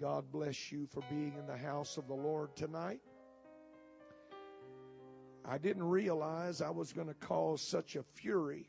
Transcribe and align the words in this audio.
God 0.00 0.24
bless 0.32 0.72
you 0.72 0.86
for 0.86 1.02
being 1.08 1.34
in 1.38 1.46
the 1.46 1.56
house 1.56 1.96
of 1.96 2.08
the 2.08 2.14
Lord 2.14 2.54
tonight. 2.56 3.00
I 5.44 5.58
didn't 5.58 5.84
realize 5.84 6.60
I 6.60 6.70
was 6.70 6.92
going 6.92 7.08
to 7.08 7.14
cause 7.14 7.60
such 7.60 7.96
a 7.96 8.02
fury 8.02 8.66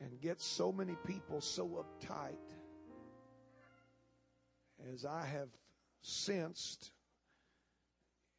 and 0.00 0.20
get 0.20 0.40
so 0.40 0.72
many 0.72 0.96
people 1.06 1.40
so 1.40 1.84
uptight 1.84 2.36
as 4.92 5.04
I 5.04 5.24
have 5.24 5.48
sensed 6.02 6.90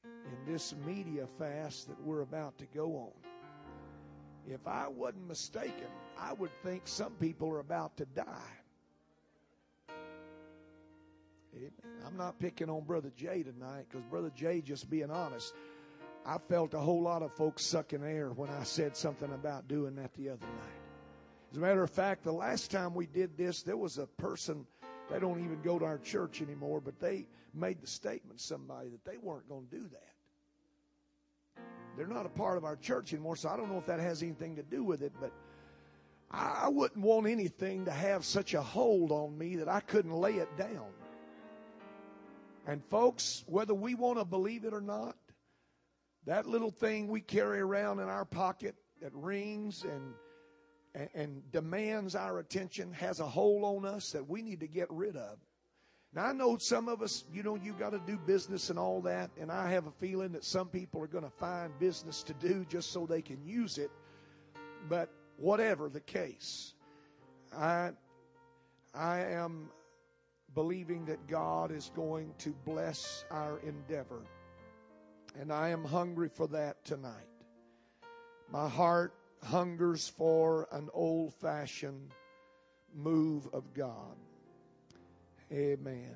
in 0.04 0.52
this 0.52 0.76
media 0.86 1.28
fast 1.38 1.88
that 1.88 2.02
we're 2.02 2.22
about 2.22 2.58
to 2.60 2.66
go 2.74 2.96
on. 2.96 4.54
If 4.54 4.68
I 4.68 4.88
wasn't 4.88 5.28
mistaken, 5.28 5.88
I 6.18 6.34
would 6.34 6.52
think 6.64 6.84
some 6.86 7.14
people 7.14 7.50
are 7.50 7.60
about 7.60 7.98
to 7.98 8.06
die. 8.06 8.26
I'm 12.06 12.18
not 12.18 12.40
picking 12.40 12.70
on 12.70 12.84
Brother 12.86 13.12
Jay 13.16 13.44
tonight 13.44 13.86
because 13.90 14.06
Brother 14.06 14.32
Jay, 14.36 14.62
just 14.62 14.90
being 14.90 15.12
honest, 15.12 15.54
I 16.26 16.38
felt 16.38 16.74
a 16.74 16.80
whole 16.80 17.02
lot 17.02 17.24
of 17.24 17.32
folks 17.34 17.66
sucking 17.66 18.04
air 18.04 18.30
when 18.30 18.50
I 18.50 18.64
said 18.64 18.96
something 18.96 19.32
about 19.34 19.68
doing 19.68 19.96
that 19.96 20.14
the 20.14 20.30
other 20.30 20.46
night. 20.46 20.80
As 21.52 21.58
a 21.58 21.60
matter 21.60 21.82
of 21.82 21.90
fact, 21.90 22.24
the 22.24 22.32
last 22.32 22.70
time 22.70 22.94
we 22.94 23.08
did 23.08 23.36
this, 23.38 23.64
there 23.64 23.78
was 23.78 23.98
a 23.98 24.06
person, 24.06 24.66
they 25.10 25.20
don't 25.20 25.44
even 25.44 25.62
go 25.64 25.80
to 25.80 25.86
our 25.86 25.98
church 25.98 26.42
anymore, 26.42 26.80
but 26.80 27.00
they 27.00 27.26
made 27.54 27.82
the 27.82 27.88
statement, 27.88 28.40
somebody, 28.40 28.90
that 28.90 29.04
they 29.04 29.18
weren't 29.18 29.50
going 29.50 29.66
to 29.68 29.76
do 29.76 29.90
that. 29.90 31.64
They're 31.98 32.08
not 32.08 32.26
a 32.26 32.30
part 32.30 32.58
of 32.58 32.66
our 32.66 32.76
church 32.76 33.14
anymore, 33.14 33.36
so 33.36 33.50
I 33.50 33.58
don't 33.58 33.72
know 33.72 33.80
if 33.80 33.88
that 33.88 34.00
has 34.00 34.22
anything 34.22 34.56
to 34.58 34.64
do 34.64 34.84
with 34.84 35.02
it, 35.02 35.12
but 35.20 35.32
I 36.32 36.68
wouldn't 36.70 37.04
want 37.04 37.26
anything 37.26 37.86
to 37.86 37.92
have 37.92 38.24
such 38.24 38.54
a 38.54 38.62
hold 38.62 39.12
on 39.12 39.36
me 39.36 39.56
that 39.56 39.68
I 39.68 39.80
couldn't 39.80 40.14
lay 40.14 40.36
it 40.36 40.56
down. 40.58 40.86
And 42.68 42.84
folks, 42.86 43.44
whether 43.48 43.74
we 43.74 43.96
want 43.96 44.20
to 44.20 44.26
believe 44.26 44.66
it 44.66 44.74
or 44.74 44.82
not, 44.82 45.16
that 46.26 46.46
little 46.46 46.72
thing 46.72 47.08
we 47.08 47.22
carry 47.22 47.60
around 47.60 48.00
in 48.00 48.08
our 48.08 48.26
pocket 48.26 48.76
that 49.02 49.12
rings 49.14 49.84
and 49.84 50.14
and, 50.96 51.10
and 51.14 51.52
demands 51.52 52.16
our 52.16 52.40
attention 52.40 52.92
has 52.94 53.20
a 53.20 53.26
hold 53.26 53.64
on 53.64 53.86
us 53.86 54.12
that 54.12 54.28
we 54.28 54.42
need 54.42 54.60
to 54.60 54.68
get 54.68 54.88
rid 54.90 55.16
of. 55.16 55.38
Now 56.14 56.26
I 56.26 56.34
know 56.34 56.58
some 56.58 56.88
of 56.88 57.02
us, 57.02 57.24
you 57.32 57.44
know, 57.44 57.56
you 57.56 57.74
got 57.74 57.92
to 57.92 58.00
do 58.00 58.18
business 58.18 58.70
and 58.70 58.80
all 58.80 59.02
that, 59.02 59.30
and 59.40 59.52
I 59.52 59.70
have 59.72 59.86
a 59.86 59.92
feeling 59.92 60.32
that 60.32 60.44
some 60.44 60.68
people 60.68 61.02
are 61.04 61.08
going 61.08 61.24
to 61.24 61.30
find 61.30 61.78
business 61.80 62.24
to 62.24 62.34
do 62.34 62.66
just 62.68 62.92
so 62.92 63.06
they 63.06 63.22
can 63.22 63.44
use 63.46 63.78
it. 63.78 63.92
But 64.88 65.10
whatever 65.38 65.90
the 65.90 66.00
case, 66.00 66.74
I 67.56 67.92
I 68.94 69.20
am 69.20 69.70
believing 70.56 71.06
that 71.06 71.28
God 71.28 71.72
is 71.72 71.92
going 71.96 72.34
to 72.40 72.56
bless 72.66 73.26
our 73.32 73.60
endeavor. 73.60 74.22
And 75.40 75.52
I 75.52 75.70
am 75.70 75.84
hungry 75.84 76.30
for 76.30 76.48
that 76.48 76.84
tonight. 76.84 77.28
My 78.52 78.68
heart 78.68 79.14
hungers 79.44 80.10
for 80.10 80.68
an 80.72 80.90
old 80.94 81.34
fashioned 81.36 82.12
move 82.96 83.48
of 83.54 83.74
God. 83.74 84.18
Amen. 85.52 86.16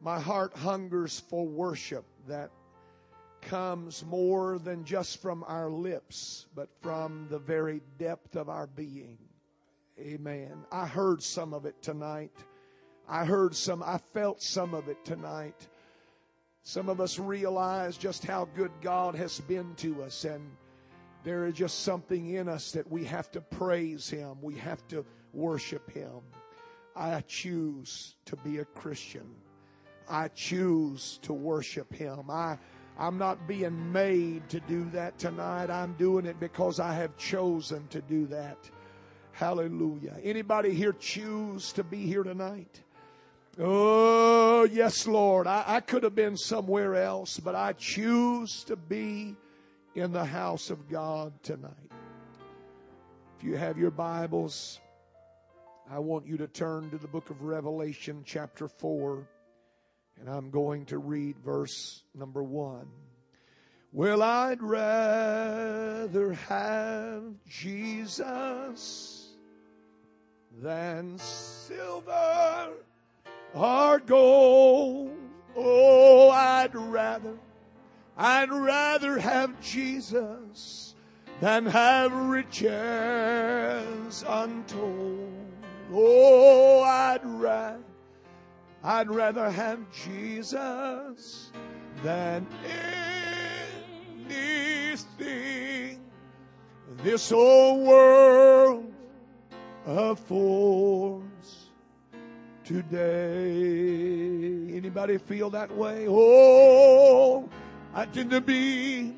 My 0.00 0.20
heart 0.20 0.54
hungers 0.56 1.20
for 1.28 1.46
worship 1.46 2.04
that 2.28 2.50
comes 3.40 4.04
more 4.04 4.58
than 4.58 4.84
just 4.84 5.20
from 5.20 5.44
our 5.46 5.70
lips, 5.70 6.46
but 6.54 6.68
from 6.80 7.26
the 7.30 7.38
very 7.38 7.80
depth 7.98 8.36
of 8.36 8.48
our 8.48 8.66
being. 8.66 9.18
Amen. 9.98 10.64
I 10.70 10.86
heard 10.86 11.22
some 11.22 11.52
of 11.52 11.66
it 11.66 11.80
tonight. 11.82 12.32
I 13.08 13.24
heard 13.24 13.54
some, 13.54 13.82
I 13.82 13.98
felt 14.12 14.42
some 14.42 14.74
of 14.74 14.88
it 14.88 15.02
tonight. 15.04 15.68
Some 16.62 16.90
of 16.90 17.00
us 17.00 17.18
realize 17.18 17.96
just 17.96 18.24
how 18.26 18.48
good 18.54 18.70
God 18.82 19.14
has 19.14 19.40
been 19.40 19.74
to 19.76 20.02
us, 20.02 20.24
and 20.24 20.42
there 21.24 21.46
is 21.46 21.54
just 21.54 21.84
something 21.84 22.34
in 22.34 22.48
us 22.48 22.72
that 22.72 22.90
we 22.90 23.04
have 23.04 23.30
to 23.30 23.40
praise 23.40 24.10
Him, 24.10 24.36
we 24.42 24.56
have 24.56 24.86
to 24.88 25.06
worship 25.32 25.90
Him. 25.90 26.20
I 26.94 27.22
choose 27.22 28.16
to 28.26 28.36
be 28.36 28.58
a 28.58 28.64
Christian. 28.64 29.34
I 30.10 30.28
choose 30.28 31.18
to 31.22 31.32
worship 31.32 31.92
Him. 31.94 32.30
I, 32.30 32.58
I'm 32.98 33.16
not 33.16 33.46
being 33.48 33.92
made 33.92 34.48
to 34.50 34.60
do 34.60 34.84
that 34.90 35.18
tonight. 35.18 35.70
I'm 35.70 35.94
doing 35.94 36.26
it 36.26 36.40
because 36.40 36.80
I 36.80 36.92
have 36.94 37.16
chosen 37.16 37.86
to 37.88 38.02
do 38.02 38.26
that. 38.26 38.58
Hallelujah. 39.32 40.16
Anybody 40.22 40.74
here 40.74 40.92
choose 40.92 41.72
to 41.74 41.84
be 41.84 41.98
here 41.98 42.24
tonight? 42.24 42.82
Oh, 43.60 44.62
yes, 44.70 45.08
Lord. 45.08 45.48
I, 45.48 45.64
I 45.66 45.80
could 45.80 46.04
have 46.04 46.14
been 46.14 46.36
somewhere 46.36 46.94
else, 46.94 47.40
but 47.40 47.56
I 47.56 47.72
choose 47.72 48.62
to 48.64 48.76
be 48.76 49.34
in 49.96 50.12
the 50.12 50.24
house 50.24 50.70
of 50.70 50.88
God 50.88 51.32
tonight. 51.42 51.72
If 53.36 53.42
you 53.42 53.56
have 53.56 53.76
your 53.76 53.90
Bibles, 53.90 54.78
I 55.90 55.98
want 55.98 56.24
you 56.24 56.36
to 56.36 56.46
turn 56.46 56.90
to 56.90 56.98
the 56.98 57.08
book 57.08 57.30
of 57.30 57.42
Revelation, 57.42 58.22
chapter 58.24 58.68
4, 58.68 59.26
and 60.20 60.30
I'm 60.30 60.50
going 60.50 60.86
to 60.86 60.98
read 60.98 61.36
verse 61.44 62.04
number 62.14 62.44
1. 62.44 62.86
Well, 63.92 64.22
I'd 64.22 64.62
rather 64.62 66.32
have 66.32 67.24
Jesus 67.48 69.34
than 70.60 71.18
silver 71.18 72.74
or 73.54 73.98
gold. 74.00 75.16
Oh, 75.56 76.30
I'd 76.30 76.74
rather, 76.74 77.38
I'd 78.16 78.50
rather 78.50 79.18
have 79.18 79.60
Jesus 79.60 80.94
than 81.40 81.66
have 81.66 82.12
riches 82.12 82.64
untold. 84.26 85.34
Oh, 85.92 86.82
I'd 86.82 87.24
rather, 87.24 87.82
I'd 88.84 89.10
rather 89.10 89.50
have 89.50 89.80
Jesus 89.90 91.50
than 92.02 92.46
anything 94.28 96.00
this 97.02 97.32
old 97.32 97.86
world 97.86 98.92
affords 99.86 101.57
today. 102.68 104.36
Anybody 104.76 105.16
feel 105.16 105.48
that 105.50 105.74
way? 105.74 106.04
Oh, 106.06 107.48
I 107.94 108.04
tend 108.04 108.30
to 108.30 108.42
be, 108.42 109.14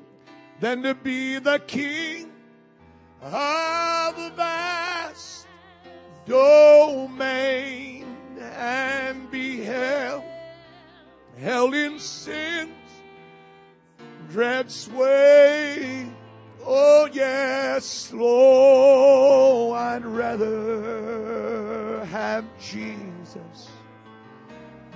than 0.60 0.84
to 0.84 0.94
be 0.94 1.40
the 1.40 1.58
king 1.66 2.30
of 3.20 4.18
a 4.18 4.30
vast 4.36 5.48
domain 6.26 8.06
and 8.40 9.28
be 9.32 9.64
held, 9.64 10.22
held 11.40 11.74
in 11.74 11.98
sin's 11.98 12.70
dread 14.30 14.70
sway. 14.70 16.06
Oh 16.64 17.08
yes, 17.12 18.12
Lord, 18.12 19.76
I'd 19.76 20.04
rather 20.04 22.04
have 22.04 22.44
Jesus 22.60 23.09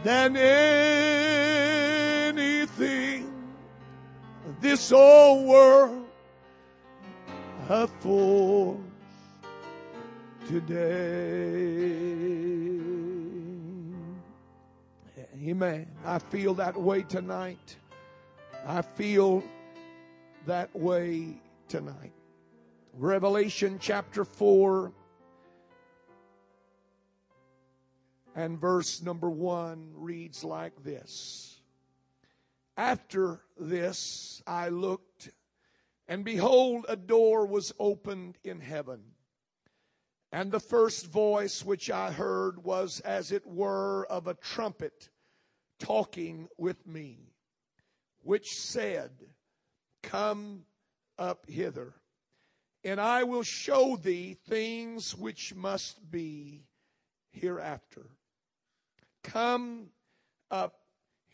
than 0.02 0.36
anything 0.36 0.84
this 4.60 4.92
old 4.92 5.46
world 5.46 6.06
affords 7.68 8.80
today. 10.48 11.84
Amen. 15.46 15.86
I 16.04 16.18
feel 16.18 16.54
that 16.54 16.80
way 16.80 17.02
tonight. 17.02 17.76
I 18.66 18.82
feel 18.82 19.44
that 20.46 20.74
way 20.74 21.36
tonight. 21.68 22.12
Revelation 22.94 23.78
chapter 23.80 24.24
4 24.24 24.92
and 28.34 28.58
verse 28.58 29.00
number 29.00 29.30
1 29.30 29.92
reads 29.94 30.42
like 30.42 30.82
this 30.82 31.60
After 32.76 33.40
this 33.56 34.42
I 34.46 34.68
looked, 34.68 35.30
and 36.08 36.24
behold, 36.24 36.86
a 36.88 36.96
door 36.96 37.46
was 37.46 37.72
opened 37.78 38.38
in 38.42 38.60
heaven. 38.60 39.00
And 40.32 40.50
the 40.50 40.60
first 40.60 41.06
voice 41.06 41.64
which 41.64 41.90
I 41.90 42.10
heard 42.10 42.64
was 42.64 42.98
as 43.00 43.30
it 43.30 43.46
were 43.46 44.04
of 44.06 44.26
a 44.26 44.34
trumpet 44.34 45.08
talking 45.78 46.48
with 46.58 46.84
me, 46.88 47.30
which 48.22 48.58
said, 48.58 49.12
Come 50.02 50.64
up 51.16 51.48
hither, 51.48 51.94
and 52.82 53.00
I 53.00 53.22
will 53.22 53.44
show 53.44 53.94
thee 53.94 54.36
things 54.48 55.14
which 55.14 55.54
must 55.54 56.10
be 56.10 56.64
hereafter. 57.30 58.10
Come 59.24 59.88
up 60.50 60.74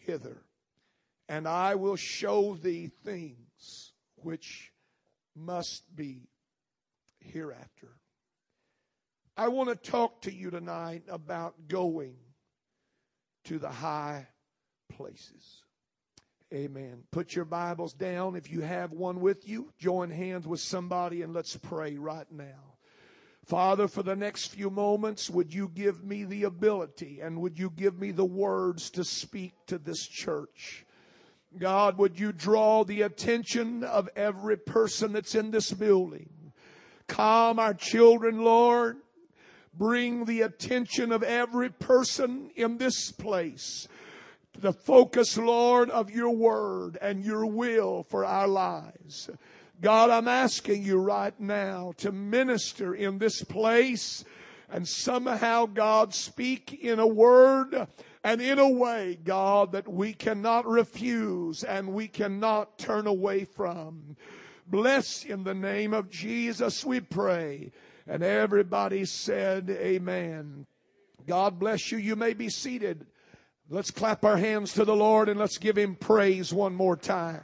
hither, 0.07 0.43
and 1.29 1.47
I 1.47 1.75
will 1.75 1.97
show 1.97 2.55
thee 2.55 2.91
things 3.05 3.93
which 4.17 4.73
must 5.37 5.85
be 5.95 6.29
hereafter. 7.21 7.89
I 9.37 9.49
want 9.49 9.69
to 9.71 9.91
talk 9.91 10.23
to 10.23 10.33
you 10.33 10.51
tonight 10.51 11.05
about 11.09 11.69
going 11.69 12.17
to 13.45 13.59
the 13.59 13.71
high 13.71 14.27
places. 14.91 15.63
Amen. 16.53 17.05
Put 17.11 17.35
your 17.35 17.45
Bibles 17.45 17.93
down 17.93 18.35
if 18.35 18.51
you 18.51 18.61
have 18.61 18.91
one 18.93 19.21
with 19.21 19.49
you. 19.49 19.73
Join 19.79 20.11
hands 20.11 20.47
with 20.47 20.61
somebody 20.61 21.23
and 21.23 21.33
let's 21.33 21.57
pray 21.57 21.97
right 21.97 22.31
now. 22.31 22.70
Father, 23.51 23.89
for 23.89 24.05
the 24.05 24.15
next 24.15 24.55
few 24.55 24.71
moments, 24.71 25.29
would 25.29 25.53
you 25.53 25.73
give 25.75 26.05
me 26.05 26.23
the 26.23 26.45
ability 26.45 27.19
and 27.21 27.41
would 27.41 27.59
you 27.59 27.69
give 27.77 27.99
me 27.99 28.13
the 28.13 28.25
words 28.25 28.91
to 28.91 29.03
speak 29.03 29.55
to 29.67 29.77
this 29.77 30.07
church? 30.07 30.87
God, 31.59 31.99
would 31.99 32.21
you 32.21 32.31
draw 32.31 32.85
the 32.85 33.03
attention 33.03 33.83
of 33.83 34.09
every 34.15 34.57
person 34.57 35.13
that's 35.13 35.35
in 35.35 35.51
this 35.51 35.73
building? 35.73 36.31
Calm 37.09 37.59
our 37.59 37.75
children, 37.75 38.39
Lord. 38.45 38.99
Bring 39.75 40.27
the 40.27 40.43
attention 40.43 41.11
of 41.11 41.25
every 41.25 41.71
person 41.71 42.53
in 42.55 42.79
this 42.79 43.11
place 43.11 43.89
to 44.53 44.61
the 44.61 44.73
focus, 44.73 45.37
Lord, 45.37 45.91
of 45.91 46.09
your 46.09 46.31
word 46.31 46.99
and 47.03 47.25
your 47.25 47.47
will 47.47 48.05
for 48.05 48.25
our 48.25 48.47
lives. 48.47 49.29
God, 49.81 50.11
I'm 50.11 50.29
asking 50.29 50.83
you 50.83 50.99
right 50.99 51.39
now 51.41 51.95
to 51.99 52.13
minister 52.13 52.95
in 52.95 53.19
this 53.19 53.43
place 53.43 54.25
and 54.71 54.87
somehow, 54.87 55.67
God, 55.67 56.15
speak 56.15 56.79
in 56.83 56.99
a 56.99 57.07
word 57.07 57.89
and 58.23 58.41
in 58.43 58.59
a 58.59 58.69
way, 58.69 59.19
God, 59.23 59.73
that 59.73 59.89
we 59.89 60.13
cannot 60.13 60.67
refuse 60.67 61.65
and 61.65 61.95
we 61.95 62.09
cannot 62.09 62.79
turn 62.79 63.07
away 63.07 63.45
from. 63.45 64.17
Bless 64.67 65.25
in 65.25 65.45
the 65.45 65.55
name 65.55 65.95
of 65.95 66.11
Jesus, 66.11 66.85
we 66.85 67.01
pray. 67.01 67.73
And 68.07 68.23
everybody 68.23 69.05
said, 69.05 69.71
Amen. 69.71 70.67
God 71.27 71.59
bless 71.59 71.91
you. 71.91 71.99
You 71.99 72.17
may 72.17 72.35
be 72.35 72.49
seated. 72.49 73.07
Let's 73.69 73.91
clap 73.91 74.25
our 74.25 74.37
hands 74.37 74.73
to 74.75 74.85
the 74.85 74.97
Lord 74.97 75.29
and 75.29 75.39
let's 75.39 75.59
give 75.59 75.79
Him 75.79 75.95
praise 75.95 76.53
one 76.53 76.75
more 76.75 76.97
time. 76.97 77.43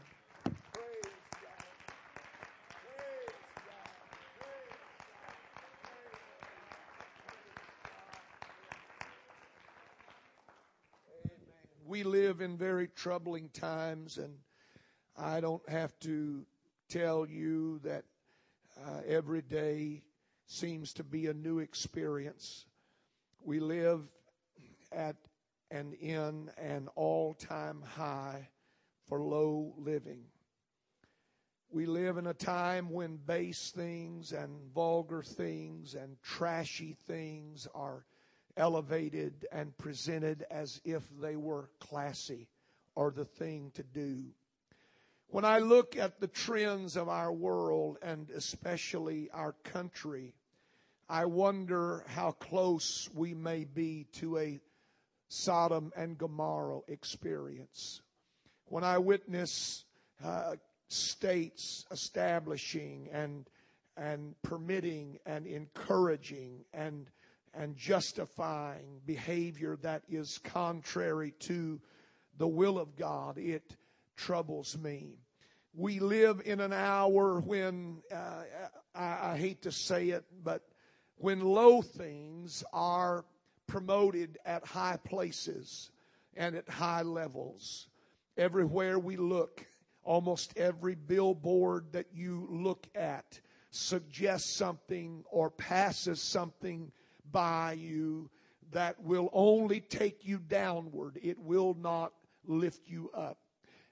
We 11.96 12.02
live 12.02 12.43
in 12.43 12.58
very 12.58 12.88
troubling 12.88 13.48
times, 13.48 14.19
and 14.19 14.34
I 15.16 15.40
don't 15.40 15.66
have 15.66 15.98
to 16.00 16.44
tell 16.90 17.26
you 17.26 17.78
that 17.84 18.04
uh, 18.78 19.00
every 19.06 19.40
day 19.40 20.02
seems 20.44 20.93
to 20.93 21.04
be 21.04 21.28
a 21.28 21.32
new 21.32 21.58
experience. 21.60 22.66
We 23.43 23.60
live 23.60 24.02
at 24.93 25.16
and 25.70 25.94
in 25.94 26.50
an 26.58 26.88
all 26.96 27.32
time 27.32 27.81
high 27.81 28.50
for 29.08 29.22
low 29.22 29.72
living. 29.78 30.25
We 31.70 31.87
live 31.87 32.19
in 32.19 32.26
a 32.26 32.34
time 32.34 32.90
when 32.90 33.16
base 33.16 33.70
things 33.75 34.32
and 34.32 34.50
vulgar 34.75 35.22
things 35.22 35.94
and 35.94 36.20
trashy 36.22 36.94
things 37.06 37.66
are 37.75 38.04
elevated 38.56 39.47
and 39.53 39.76
presented 39.79 40.44
as 40.50 40.81
if 40.85 41.03
they 41.20 41.37
were 41.37 41.70
classy 41.79 42.49
or 42.94 43.11
the 43.11 43.25
thing 43.25 43.70
to 43.75 43.82
do. 43.82 44.25
When 45.29 45.44
I 45.44 45.58
look 45.58 45.97
at 45.97 46.20
the 46.20 46.29
trends 46.29 46.97
of 46.97 47.08
our 47.08 47.32
world 47.32 47.99
and 48.00 48.31
especially 48.31 49.29
our 49.32 49.53
country, 49.64 50.35
I 51.08 51.26
wonder 51.26 52.05
how 52.08 52.32
close 52.32 53.08
we 53.14 53.35
may 53.35 53.64
be 53.64 54.06
to 54.14 54.38
a 54.38 54.61
Sodom 55.29 55.93
and 55.97 56.17
Gomorrah 56.17 56.81
experience. 56.88 58.00
When 58.67 58.85
I 58.85 58.99
witness 58.99 59.85
uh, 60.25 60.56
states 60.88 61.85
establishing 61.91 63.08
and 63.12 63.49
and 63.97 64.35
permitting 64.43 65.19
and 65.25 65.47
encouraging 65.47 66.64
and 66.73 67.08
and 67.56 67.76
justifying 67.76 69.00
behavior 69.06 69.76
that 69.82 70.03
is 70.08 70.38
contrary 70.44 71.32
to 71.41 71.81
the 72.38 72.49
will 72.49 72.79
of 72.79 72.97
God, 72.97 73.38
it 73.38 73.76
troubles 74.17 74.76
me. 74.76 75.19
We 75.75 76.00
live 76.00 76.43
in 76.44 76.61
an 76.61 76.73
hour 76.73 77.41
when 77.41 78.03
uh, 78.12 78.43
I, 78.94 79.32
I 79.32 79.37
hate 79.37 79.62
to 79.62 79.73
say 79.73 80.11
it, 80.11 80.25
but 80.43 80.62
when 81.17 81.41
low 81.41 81.82
things 81.82 82.62
are 82.73 83.25
promoted 83.67 84.38
at 84.44 84.64
high 84.64 84.99
places 85.05 85.91
and 86.37 86.55
at 86.55 86.69
high 86.69 87.03
levels. 87.03 87.88
Everywhere 88.37 88.99
we 88.99 89.17
look, 89.17 89.67
almost 90.05 90.56
every 90.56 90.94
billboard 90.94 91.93
that 91.93 92.06
you 92.12 92.47
look 92.50 92.87
at 92.94 93.41
suggests 93.70 94.55
something 94.55 95.25
or 95.31 95.50
passes 95.50 96.23
something 96.23 96.93
by 97.32 97.73
you 97.73 98.31
that 98.73 99.00
will 99.02 99.31
only 99.32 99.81
take 99.81 100.26
you 100.26 100.38
downward. 100.38 101.19
It 101.23 101.38
will 101.38 101.75
not 101.75 102.12
lift 102.46 102.88
you 102.88 103.11
up. 103.14 103.38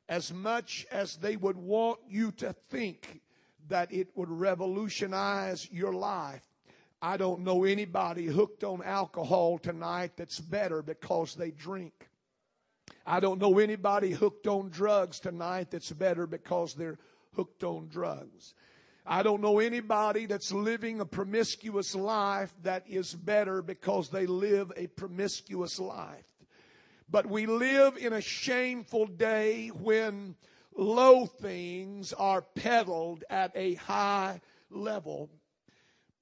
As 0.08 0.32
much 0.32 0.86
as 0.90 1.16
they 1.16 1.36
would 1.36 1.56
want 1.56 1.98
you 2.08 2.30
to 2.32 2.52
think 2.70 3.20
that 3.68 3.92
it 3.92 4.08
would 4.14 4.30
revolutionize 4.30 5.68
your 5.70 5.92
life, 5.92 6.42
I 7.00 7.16
don't 7.16 7.40
know 7.40 7.64
anybody 7.64 8.26
hooked 8.26 8.64
on 8.64 8.82
alcohol 8.82 9.58
tonight 9.58 10.12
that's 10.16 10.40
better 10.40 10.82
because 10.82 11.34
they 11.34 11.50
drink. 11.50 12.08
I 13.06 13.20
don't 13.20 13.40
know 13.40 13.58
anybody 13.58 14.12
hooked 14.12 14.46
on 14.46 14.70
drugs 14.70 15.20
tonight 15.20 15.70
that's 15.70 15.92
better 15.92 16.26
because 16.26 16.74
they're 16.74 16.98
hooked 17.34 17.64
on 17.64 17.88
drugs. 17.88 18.54
I 19.06 19.22
don't 19.22 19.42
know 19.42 19.58
anybody 19.58 20.24
that's 20.24 20.50
living 20.50 21.00
a 21.00 21.04
promiscuous 21.04 21.94
life 21.94 22.54
that 22.62 22.84
is 22.88 23.14
better 23.14 23.60
because 23.60 24.08
they 24.08 24.26
live 24.26 24.72
a 24.76 24.86
promiscuous 24.86 25.78
life. 25.78 26.24
But 27.10 27.26
we 27.26 27.44
live 27.44 27.98
in 27.98 28.14
a 28.14 28.22
shameful 28.22 29.06
day 29.06 29.68
when 29.68 30.36
low 30.74 31.26
things 31.26 32.14
are 32.14 32.40
peddled 32.40 33.24
at 33.28 33.52
a 33.54 33.74
high 33.74 34.40
level. 34.70 35.28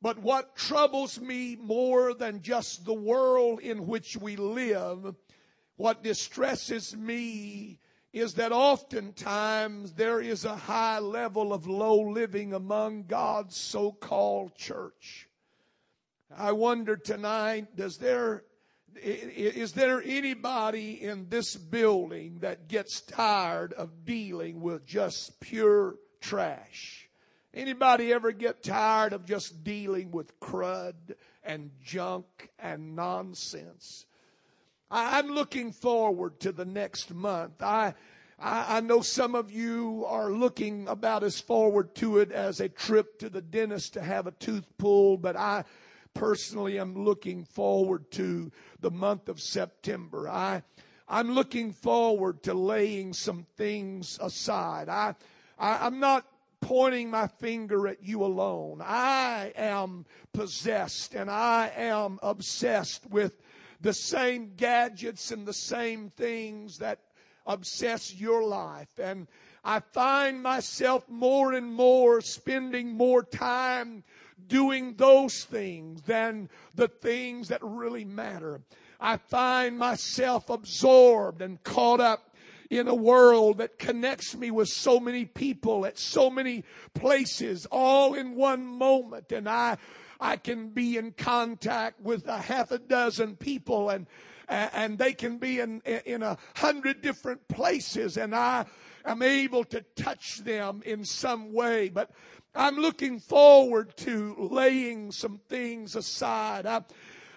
But 0.01 0.19
what 0.19 0.57
troubles 0.57 1.21
me 1.21 1.55
more 1.55 2.15
than 2.15 2.43
just 2.43 2.85
the 2.85 2.93
world 2.93 3.61
in 3.61 3.87
which 3.87 4.17
we 4.17 4.35
live, 4.35 5.15
what 5.77 6.03
distresses 6.03 6.97
me 6.97 7.79
is 8.12 8.35
that 8.35 8.52
oftentimes 8.52 9.95
there 9.95 10.21
is 10.21 10.45
a 10.45 10.54
high 10.54 10.99
level 10.99 11.52
of 11.52 11.66
low 11.66 11.99
living 11.99 12.52
among 12.52 13.04
God's 13.04 13.57
so-called 13.57 14.54
church. 14.54 15.28
I 16.37 16.52
wonder 16.52 16.97
tonight, 16.97 17.75
does 17.76 17.97
there, 17.99 18.45
is 19.02 19.73
there 19.73 20.02
anybody 20.04 21.02
in 21.02 21.28
this 21.31 21.57
building 21.57 22.38
that 22.40 22.69
gets 22.69 23.00
tired 23.00 23.73
of 23.73 24.04
dealing 24.04 24.61
with 24.61 24.87
just 24.87 25.40
pure 25.40 25.97
trash? 26.21 27.09
Anybody 27.54 28.12
ever 28.12 28.33
get 28.33 28.62
tired 28.62 29.12
of 29.12 29.26
just 29.26 29.62
dealing 29.64 30.11
with 30.11 30.38
crud 30.40 30.95
and 31.42 31.71
junk 31.83 32.50
and 32.59 32.95
nonsense? 32.97 34.07
I'm 34.93 35.29
looking 35.29 35.73
forward 35.73 36.39
to 36.41 36.53
the 36.53 36.67
next 36.67 37.15
month. 37.15 37.63
I, 37.63 37.95
I, 38.39 38.81
know 38.81 39.01
some 39.01 39.35
of 39.35 39.51
you 39.51 40.05
are 40.07 40.31
looking 40.31 40.87
about 40.87 41.23
as 41.23 41.41
forward 41.41 41.95
to 41.97 42.19
it 42.19 42.31
as 42.31 42.61
a 42.61 42.69
trip 42.69 43.19
to 43.21 43.31
the 43.31 43.41
dentist 43.41 43.95
to 43.95 44.03
have 44.03 44.27
a 44.27 44.33
tooth 44.33 44.67
pulled, 44.77 45.23
but 45.23 45.35
I 45.35 45.65
personally 46.13 46.79
am 46.79 47.05
looking 47.05 47.45
forward 47.45 48.11
to 48.13 48.53
the 48.81 48.91
month 48.91 49.31
of 49.31 49.41
September. 49.41 50.29
I, 50.29 50.63
I'm 51.09 51.33
looking 51.33 51.73
forward 51.73 52.43
to 52.43 52.53
laying 52.53 53.15
some 53.15 53.47
things 53.57 54.19
aside. 54.21 54.91
I, 54.91 55.15
I, 55.59 55.87
am 55.87 56.01
not 56.01 56.27
pointing 56.61 57.11
my 57.11 57.29
finger 57.29 57.89
at 57.89 58.03
you 58.03 58.25
alone. 58.25 58.83
I 58.85 59.53
am 59.57 60.05
possessed 60.35 61.15
and 61.15 61.31
I 61.31 61.73
am 61.77 62.19
obsessed 62.23 63.09
with 63.09 63.41
the 63.83 63.93
same 63.93 64.53
gadgets 64.57 65.31
and 65.33 65.47
the 65.47 65.53
same 65.53 66.11
things 66.11 66.79
that 66.79 67.01
obsess 67.47 68.15
your 68.15 68.45
life. 68.45 68.99
And 68.99 69.27
I 69.65 69.81
find 69.81 70.43
myself 70.43 71.09
more 71.09 71.53
and 71.53 71.75
more 71.75 72.21
spending 72.21 72.97
more 72.97 73.23
time 73.23 74.05
doing 74.47 74.95
those 74.95 75.45
things 75.45 76.03
than 76.03 76.49
the 76.75 76.89
things 76.89 77.49
that 77.49 77.61
really 77.62 78.05
matter. 78.05 78.62
I 79.01 79.17
find 79.17 79.79
myself 79.79 80.49
absorbed 80.49 81.43
and 81.43 81.62
caught 81.62 82.01
up 82.01 82.35
in 82.71 82.89
a 82.89 82.95
world 82.95 83.59
that 83.59 83.79
connects 83.79 84.35
me 84.35 84.51
with 84.51 84.69
so 84.69 84.99
many 84.99 85.25
people 85.27 85.85
at 85.85 85.99
so 85.99 86.31
many 86.31 86.65
places 86.95 87.67
all 87.71 88.15
in 88.15 88.35
one 88.35 88.65
moment 88.65 89.31
and 89.31 89.47
I 89.47 89.77
I 90.23 90.37
can 90.37 90.69
be 90.69 90.97
in 90.97 91.12
contact 91.12 92.00
with 92.00 92.29
a 92.29 92.38
half 92.38 92.71
a 92.71 92.79
dozen 92.79 93.37
people 93.37 93.91
and 93.91 94.07
and 94.49 94.99
they 94.99 95.12
can 95.12 95.38
be 95.38 95.61
in 95.61 95.81
in 95.81 96.23
a 96.23 96.38
hundred 96.57 97.02
different 97.02 97.47
places 97.49 98.17
and 98.17 98.35
I 98.35 98.67
am 99.05 99.23
able 99.23 99.64
to 99.64 99.83
touch 99.97 100.38
them 100.38 100.83
in 100.85 101.05
some 101.05 101.52
way 101.52 101.88
but 101.88 102.11
I'm 102.55 102.76
looking 102.76 103.19
forward 103.19 103.97
to 103.99 104.37
laying 104.38 105.11
some 105.11 105.41
things 105.49 105.97
aside. 105.97 106.67
I, 106.67 106.83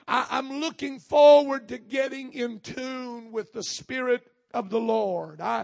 I, 0.07 0.37
am 0.37 0.59
looking 0.59 0.99
forward 0.99 1.69
to 1.69 1.77
getting 1.77 2.33
in 2.33 2.59
tune 2.59 3.31
with 3.31 3.53
the 3.53 3.63
Spirit 3.63 4.27
of 4.53 4.69
the 4.69 4.79
Lord. 4.79 5.39
I, 5.39 5.63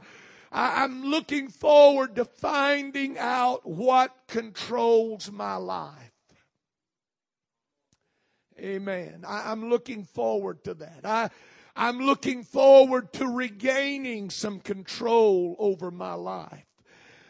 I, 0.54 0.84
I'm 0.84 1.04
looking 1.04 1.50
forward 1.50 2.16
to 2.16 2.24
finding 2.24 3.18
out 3.18 3.68
what 3.68 4.16
controls 4.28 5.30
my 5.30 5.58
life. 5.58 6.11
Amen. 8.62 9.24
I, 9.28 9.52
am 9.52 9.70
looking 9.70 10.04
forward 10.04 10.64
to 10.66 10.76
that. 10.76 11.00
I, 11.04 11.30
I'm 11.76 12.00
looking 12.00 12.44
forward 12.44 13.12
to 13.14 13.28
regaining 13.28 14.30
some 14.30 14.60
control 14.60 15.56
over 15.58 15.90
my 15.90 16.14
life. 16.14 16.66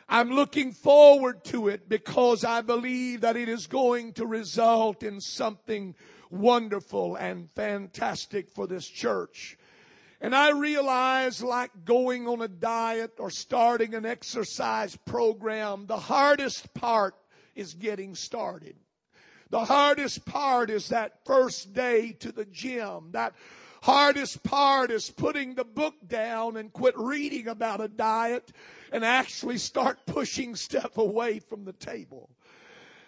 I'm 0.10 0.30
looking 0.30 0.74
forward 0.74 1.46
to 1.46 1.70
it 1.70 1.88
because 1.88 2.44
I 2.44 2.62
believe 2.62 3.22
that 3.22 3.38
it 3.38 3.48
is 3.48 3.68
going 3.68 4.12
to 4.14 4.26
result 4.26 5.04
in 5.04 5.22
something 5.22 5.96
wonderful 6.30 7.16
and 7.16 7.50
fantastic 7.52 8.50
for 8.50 8.68
this 8.68 8.88
church. 8.88 9.58
And 10.20 10.36
I 10.36 10.52
realize 10.52 11.42
like 11.42 11.72
going 11.86 12.28
on 12.28 12.42
a 12.42 12.50
diet 12.50 13.14
or 13.20 13.30
starting 13.30 13.96
an 13.96 14.06
exercise 14.06 14.98
program, 14.98 15.86
the 15.86 15.98
hardest 15.98 16.74
part 16.74 17.16
is 17.56 17.74
getting 17.74 18.14
started. 18.14 18.76
The 19.52 19.66
hardest 19.66 20.26
part 20.26 20.70
is 20.70 20.88
that 20.90 21.26
first 21.26 21.74
day 21.74 22.14
to 22.22 22.32
the 22.32 22.46
gym. 22.46 23.10
That 23.12 23.34
hardest 23.84 24.44
part 24.44 24.92
is 24.92 25.10
putting 25.10 25.56
the 25.56 25.66
book 25.66 25.96
down 26.08 26.56
and 26.56 26.72
quit 26.72 26.98
reading 26.98 27.50
about 27.50 27.82
a 27.82 27.90
diet 27.90 28.54
and 28.94 29.04
actually 29.04 29.58
start 29.58 30.06
pushing 30.06 30.56
stuff 30.56 30.98
away 30.98 31.40
from 31.40 31.66
the 31.66 31.74
table. 31.74 32.30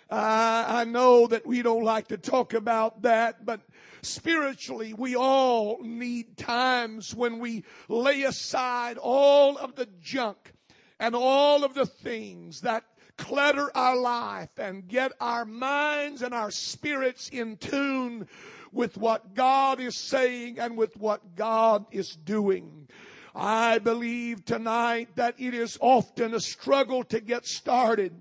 Uh, 0.09 0.65
I 0.67 0.83
know 0.83 1.27
that 1.27 1.47
we 1.47 1.61
don't 1.61 1.85
like 1.85 2.09
to 2.09 2.17
talk 2.17 2.53
about 2.53 3.03
that, 3.03 3.45
but 3.45 3.61
spiritually, 4.01 4.93
we 4.93 5.15
all 5.15 5.81
need 5.81 6.35
times 6.35 7.15
when 7.15 7.39
we 7.39 7.63
lay 7.87 8.23
aside 8.23 8.97
all 8.97 9.57
of 9.57 9.75
the 9.75 9.87
junk 10.01 10.51
and 10.99 11.15
all 11.15 11.63
of 11.63 11.73
the 11.73 11.85
things 11.85 12.61
that 12.61 12.83
clutter 13.17 13.69
our 13.75 13.97
life 13.97 14.49
and 14.57 14.87
get 14.87 15.11
our 15.19 15.45
minds 15.45 16.21
and 16.21 16.33
our 16.33 16.51
spirits 16.51 17.29
in 17.29 17.57
tune 17.57 18.27
with 18.71 18.97
what 18.97 19.35
God 19.35 19.79
is 19.79 19.97
saying 19.97 20.59
and 20.59 20.77
with 20.77 20.97
what 20.97 21.35
God 21.35 21.85
is 21.91 22.15
doing. 22.15 22.87
I 23.35 23.79
believe 23.79 24.45
tonight 24.45 25.09
that 25.15 25.35
it 25.37 25.53
is 25.53 25.77
often 25.81 26.33
a 26.33 26.39
struggle 26.39 27.03
to 27.05 27.19
get 27.19 27.45
started. 27.45 28.13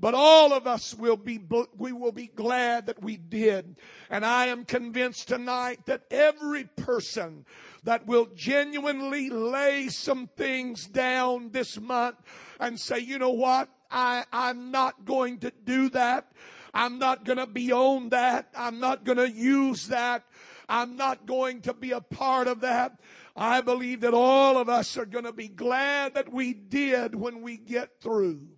But 0.00 0.14
all 0.14 0.52
of 0.52 0.66
us 0.66 0.94
will 0.94 1.16
be, 1.16 1.40
we 1.76 1.90
will 1.90 2.12
be 2.12 2.28
glad 2.28 2.86
that 2.86 3.02
we 3.02 3.16
did. 3.16 3.76
And 4.10 4.24
I 4.24 4.46
am 4.46 4.64
convinced 4.64 5.26
tonight 5.26 5.86
that 5.86 6.04
every 6.10 6.64
person 6.64 7.44
that 7.82 8.06
will 8.06 8.28
genuinely 8.34 9.28
lay 9.28 9.88
some 9.88 10.28
things 10.36 10.86
down 10.86 11.50
this 11.50 11.80
month 11.80 12.16
and 12.60 12.78
say, 12.78 13.00
you 13.00 13.18
know 13.18 13.30
what? 13.30 13.68
I, 13.90 14.24
I'm 14.32 14.70
not 14.70 15.04
going 15.04 15.38
to 15.38 15.52
do 15.64 15.88
that. 15.90 16.32
I'm 16.74 16.98
not 16.98 17.24
going 17.24 17.38
to 17.38 17.46
be 17.46 17.72
on 17.72 18.10
that. 18.10 18.48
I'm 18.56 18.80
not 18.80 19.04
going 19.04 19.18
to 19.18 19.30
use 19.30 19.88
that. 19.88 20.24
I'm 20.68 20.96
not 20.96 21.26
going 21.26 21.62
to 21.62 21.72
be 21.72 21.92
a 21.92 22.00
part 22.00 22.46
of 22.46 22.60
that. 22.60 23.00
I 23.34 23.60
believe 23.60 24.00
that 24.00 24.14
all 24.14 24.58
of 24.58 24.68
us 24.68 24.96
are 24.98 25.06
going 25.06 25.24
to 25.24 25.32
be 25.32 25.48
glad 25.48 26.14
that 26.14 26.32
we 26.32 26.52
did 26.52 27.14
when 27.14 27.40
we 27.40 27.56
get 27.56 28.00
through. 28.00 28.48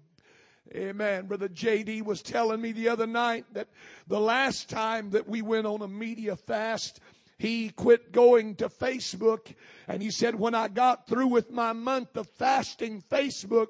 Amen. 0.74 1.26
Brother 1.26 1.48
JD 1.48 2.02
was 2.02 2.22
telling 2.22 2.60
me 2.60 2.72
the 2.72 2.88
other 2.88 3.06
night 3.06 3.44
that 3.52 3.68
the 4.06 4.20
last 4.20 4.70
time 4.70 5.10
that 5.10 5.28
we 5.28 5.42
went 5.42 5.66
on 5.66 5.82
a 5.82 5.88
media 5.88 6.36
fast, 6.36 7.00
he 7.38 7.70
quit 7.70 8.12
going 8.12 8.54
to 8.56 8.68
Facebook 8.68 9.54
and 9.88 10.02
he 10.02 10.10
said, 10.10 10.34
when 10.34 10.54
I 10.54 10.68
got 10.68 11.08
through 11.08 11.26
with 11.26 11.50
my 11.50 11.72
month 11.72 12.16
of 12.16 12.28
fasting 12.28 13.02
Facebook, 13.10 13.66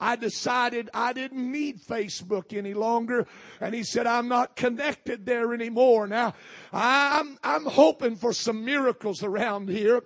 I 0.00 0.16
decided 0.16 0.90
I 0.94 1.12
didn't 1.12 1.50
need 1.50 1.80
Facebook 1.82 2.56
any 2.56 2.74
longer. 2.74 3.26
And 3.60 3.74
he 3.74 3.82
said, 3.82 4.06
I'm 4.06 4.28
not 4.28 4.54
connected 4.54 5.26
there 5.26 5.52
anymore. 5.52 6.06
Now, 6.06 6.34
I'm, 6.72 7.38
I'm 7.42 7.64
hoping 7.64 8.16
for 8.16 8.32
some 8.32 8.64
miracles 8.64 9.22
around 9.22 9.68
here. 9.68 10.02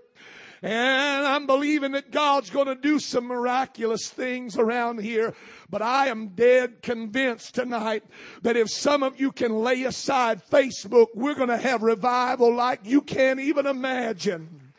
And 0.65 1.27
I'm 1.27 1.47
believing 1.47 1.93
that 1.93 2.13
God's 2.13 2.49
going 2.49 2.69
to 2.69 2.77
do 2.77 3.01
some 3.01 3.25
miraculous 3.25 4.09
things 4.09 4.57
around 4.57 5.01
here. 5.01 5.35
But 5.69 5.83
I 5.83 6.07
am 6.07 6.29
dead 6.29 6.83
convinced 6.83 7.57
tonight 7.57 8.05
that 8.43 8.57
if 8.57 8.71
some 8.71 9.03
of 9.03 9.21
you 9.21 9.33
can 9.33 9.59
lay 9.59 9.83
aside 9.83 10.41
Facebook, 10.49 11.09
we're 11.15 11.35
going 11.35 11.49
to 11.49 11.57
have 11.57 11.83
revival 11.83 12.55
like 12.55 12.81
you 12.85 13.01
can't 13.01 13.41
even 13.41 13.67
imagine. 13.67 14.73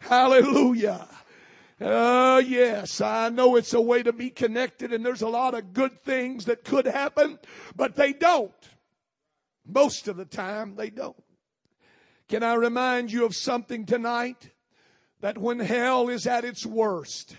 Hallelujah. 0.00 1.06
Uh, 1.80 2.42
yes, 2.44 3.00
I 3.00 3.28
know 3.28 3.54
it's 3.54 3.72
a 3.72 3.80
way 3.80 4.02
to 4.02 4.12
be 4.12 4.30
connected 4.30 4.92
and 4.92 5.06
there's 5.06 5.22
a 5.22 5.28
lot 5.28 5.54
of 5.54 5.72
good 5.72 6.00
things 6.00 6.46
that 6.46 6.64
could 6.64 6.86
happen, 6.86 7.38
but 7.76 7.94
they 7.94 8.12
don't. 8.12 8.52
Most 9.64 10.08
of 10.08 10.16
the 10.16 10.24
time, 10.24 10.74
they 10.74 10.90
don't. 10.90 11.22
Can 12.28 12.42
I 12.42 12.54
remind 12.54 13.12
you 13.12 13.24
of 13.24 13.36
something 13.36 13.86
tonight? 13.86 14.50
That 15.20 15.38
when 15.38 15.58
hell 15.58 16.08
is 16.08 16.26
at 16.26 16.44
its 16.44 16.64
worst, 16.64 17.36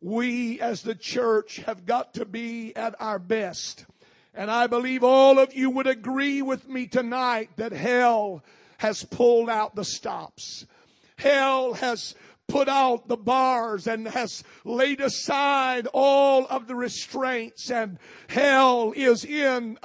we 0.00 0.60
as 0.60 0.82
the 0.82 0.94
church 0.94 1.56
have 1.66 1.86
got 1.86 2.14
to 2.14 2.24
be 2.24 2.74
at 2.76 2.94
our 3.00 3.18
best. 3.18 3.86
And 4.34 4.50
I 4.50 4.66
believe 4.66 5.02
all 5.02 5.38
of 5.38 5.54
you 5.54 5.70
would 5.70 5.86
agree 5.86 6.42
with 6.42 6.68
me 6.68 6.86
tonight 6.86 7.50
that 7.56 7.72
hell 7.72 8.42
has 8.78 9.04
pulled 9.04 9.48
out 9.48 9.74
the 9.74 9.84
stops. 9.84 10.66
Hell 11.16 11.74
has 11.74 12.14
put 12.54 12.68
out 12.68 13.08
the 13.08 13.16
bars 13.16 13.86
and 13.86 14.06
has 14.06 14.44
laid 14.64 15.00
aside 15.00 15.88
all 15.92 16.46
of 16.46 16.66
the 16.68 16.74
restraints 16.76 17.68
and 17.68 17.98
hell 18.28 18.92
is 18.94 19.24
in, 19.24 19.76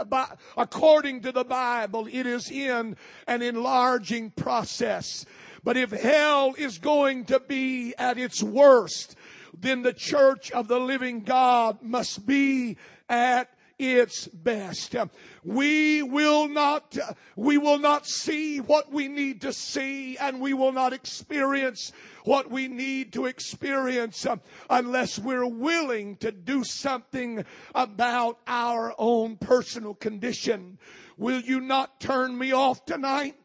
according 0.56 1.22
to 1.22 1.32
the 1.32 1.44
Bible, 1.44 2.08
it 2.12 2.28
is 2.28 2.52
in 2.52 2.96
an 3.26 3.42
enlarging 3.42 4.30
process. 4.30 5.26
But 5.64 5.78
if 5.78 5.90
hell 5.90 6.54
is 6.58 6.78
going 6.78 7.26
to 7.26 7.40
be 7.40 7.96
at 7.98 8.18
its 8.18 8.44
worst, 8.44 9.16
then 9.58 9.82
the 9.82 9.94
church 9.94 10.52
of 10.52 10.68
the 10.68 10.80
living 10.80 11.22
God 11.22 11.82
must 11.82 12.26
be 12.26 12.78
at 13.10 13.50
its 13.80 14.28
best. 14.28 14.96
We 15.44 16.04
will 16.04 16.50
not, 16.50 16.98
we 17.36 17.58
will 17.58 17.80
not 17.80 18.06
see 18.06 18.60
what 18.60 18.92
we 18.92 19.08
need 19.08 19.42
to 19.42 19.54
see 19.54 20.18
and 20.18 20.42
we 20.42 20.54
will 20.54 20.74
not 20.74 20.92
experience 20.92 21.94
what 22.26 22.52
we 22.52 22.68
need 22.68 23.14
to 23.14 23.26
experience 23.26 24.26
um, 24.26 24.42
unless 24.70 25.18
we're 25.18 25.48
willing 25.48 26.18
to 26.18 26.32
do 26.32 26.64
something 26.64 27.46
about 27.74 28.38
our 28.46 28.94
own 28.98 29.38
personal 29.38 29.96
condition. 29.96 30.78
Will 31.18 31.40
you 31.40 31.62
not 31.62 32.00
turn 32.00 32.38
me 32.38 32.52
off 32.52 32.86
tonight? 32.86 33.36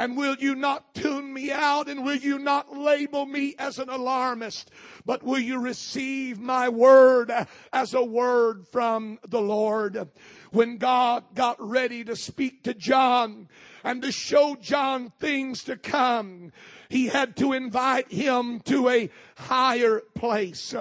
And 0.00 0.16
will 0.16 0.36
you 0.36 0.54
not 0.54 0.94
tune 0.94 1.30
me 1.30 1.52
out? 1.52 1.86
And 1.86 2.02
will 2.02 2.16
you 2.16 2.38
not 2.38 2.74
label 2.74 3.26
me 3.26 3.54
as 3.58 3.78
an 3.78 3.90
alarmist? 3.90 4.70
But 5.04 5.22
will 5.22 5.38
you 5.38 5.58
receive 5.58 6.40
my 6.40 6.70
word 6.70 7.30
as 7.70 7.92
a 7.92 8.02
word 8.02 8.66
from 8.66 9.18
the 9.28 9.42
Lord? 9.42 10.08
When 10.52 10.78
God 10.78 11.24
got 11.34 11.60
ready 11.60 12.02
to 12.04 12.16
speak 12.16 12.62
to 12.62 12.72
John 12.72 13.50
and 13.84 14.00
to 14.00 14.10
show 14.10 14.56
John 14.58 15.12
things 15.20 15.64
to 15.64 15.76
come, 15.76 16.50
he 16.88 17.08
had 17.08 17.36
to 17.36 17.52
invite 17.52 18.10
him 18.10 18.60
to 18.60 18.88
a 18.88 19.10
higher 19.36 20.00
place. 20.14 20.74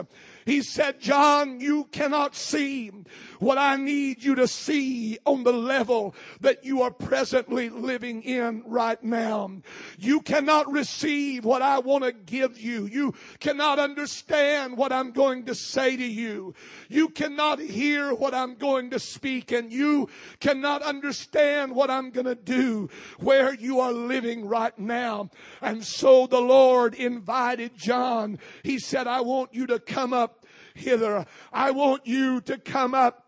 He 0.50 0.63
said, 0.63 1.00
John, 1.00 1.60
you 1.60 1.84
cannot 1.91 2.36
see 2.36 2.91
what 3.38 3.60
I 3.60 3.75
need 3.75 4.24
you 4.24 4.34
to 4.34 4.48
see 4.48 5.20
on 5.24 5.44
the 5.44 5.53
level 5.53 6.15
that 6.41 6.65
you 6.65 6.82
are 6.82 6.89
presently 6.89 7.70
living 7.70 8.24
in 8.24 8.63
right 8.65 9.01
now. 9.03 9.51
You 10.00 10.22
cannot 10.22 10.72
receive 10.72 11.46
what 11.46 11.62
I 11.62 11.77
want 11.77 12.03
to 12.03 12.12
give 12.12 12.60
you. 12.60 12.88
You 12.88 13.13
cannot 13.39 13.77
understand 13.77 14.75
what 14.75 14.91
I'm 14.91 15.12
going 15.12 15.46
to 15.46 15.53
say 15.53 15.96
to 15.96 16.03
you. 16.03 16.56
You 16.88 17.10
cannot 17.10 17.60
hear 17.60 18.15
what 18.15 18.34
I'm 18.34 18.56
going 18.56 18.89
to 18.89 18.98
speak 18.98 19.51
and 19.51 19.72
you 19.72 20.10
cannot 20.39 20.82
understand 20.82 21.75
what 21.75 21.91
I'm 21.91 22.10
going 22.10 22.25
to 22.25 22.34
do 22.34 22.89
where 23.20 23.53
you 23.53 23.82
are 23.82 23.94
living 23.94 24.48
right 24.48 24.77
now. 24.79 25.29
And 25.62 25.86
so 25.86 26.25
the 26.25 26.41
Lord 26.41 26.96
invited 26.96 27.77
John. 27.77 28.39
He 28.63 28.79
said, 28.79 29.06
I 29.06 29.22
want 29.22 29.53
you 29.53 29.68
to 29.68 29.77
come 29.77 30.12
up 30.12 30.38
hither. 30.80 31.26
I 31.54 31.72
want 31.72 32.08
you 32.08 32.42
to 32.42 32.58
come 32.58 32.94
up 32.94 33.26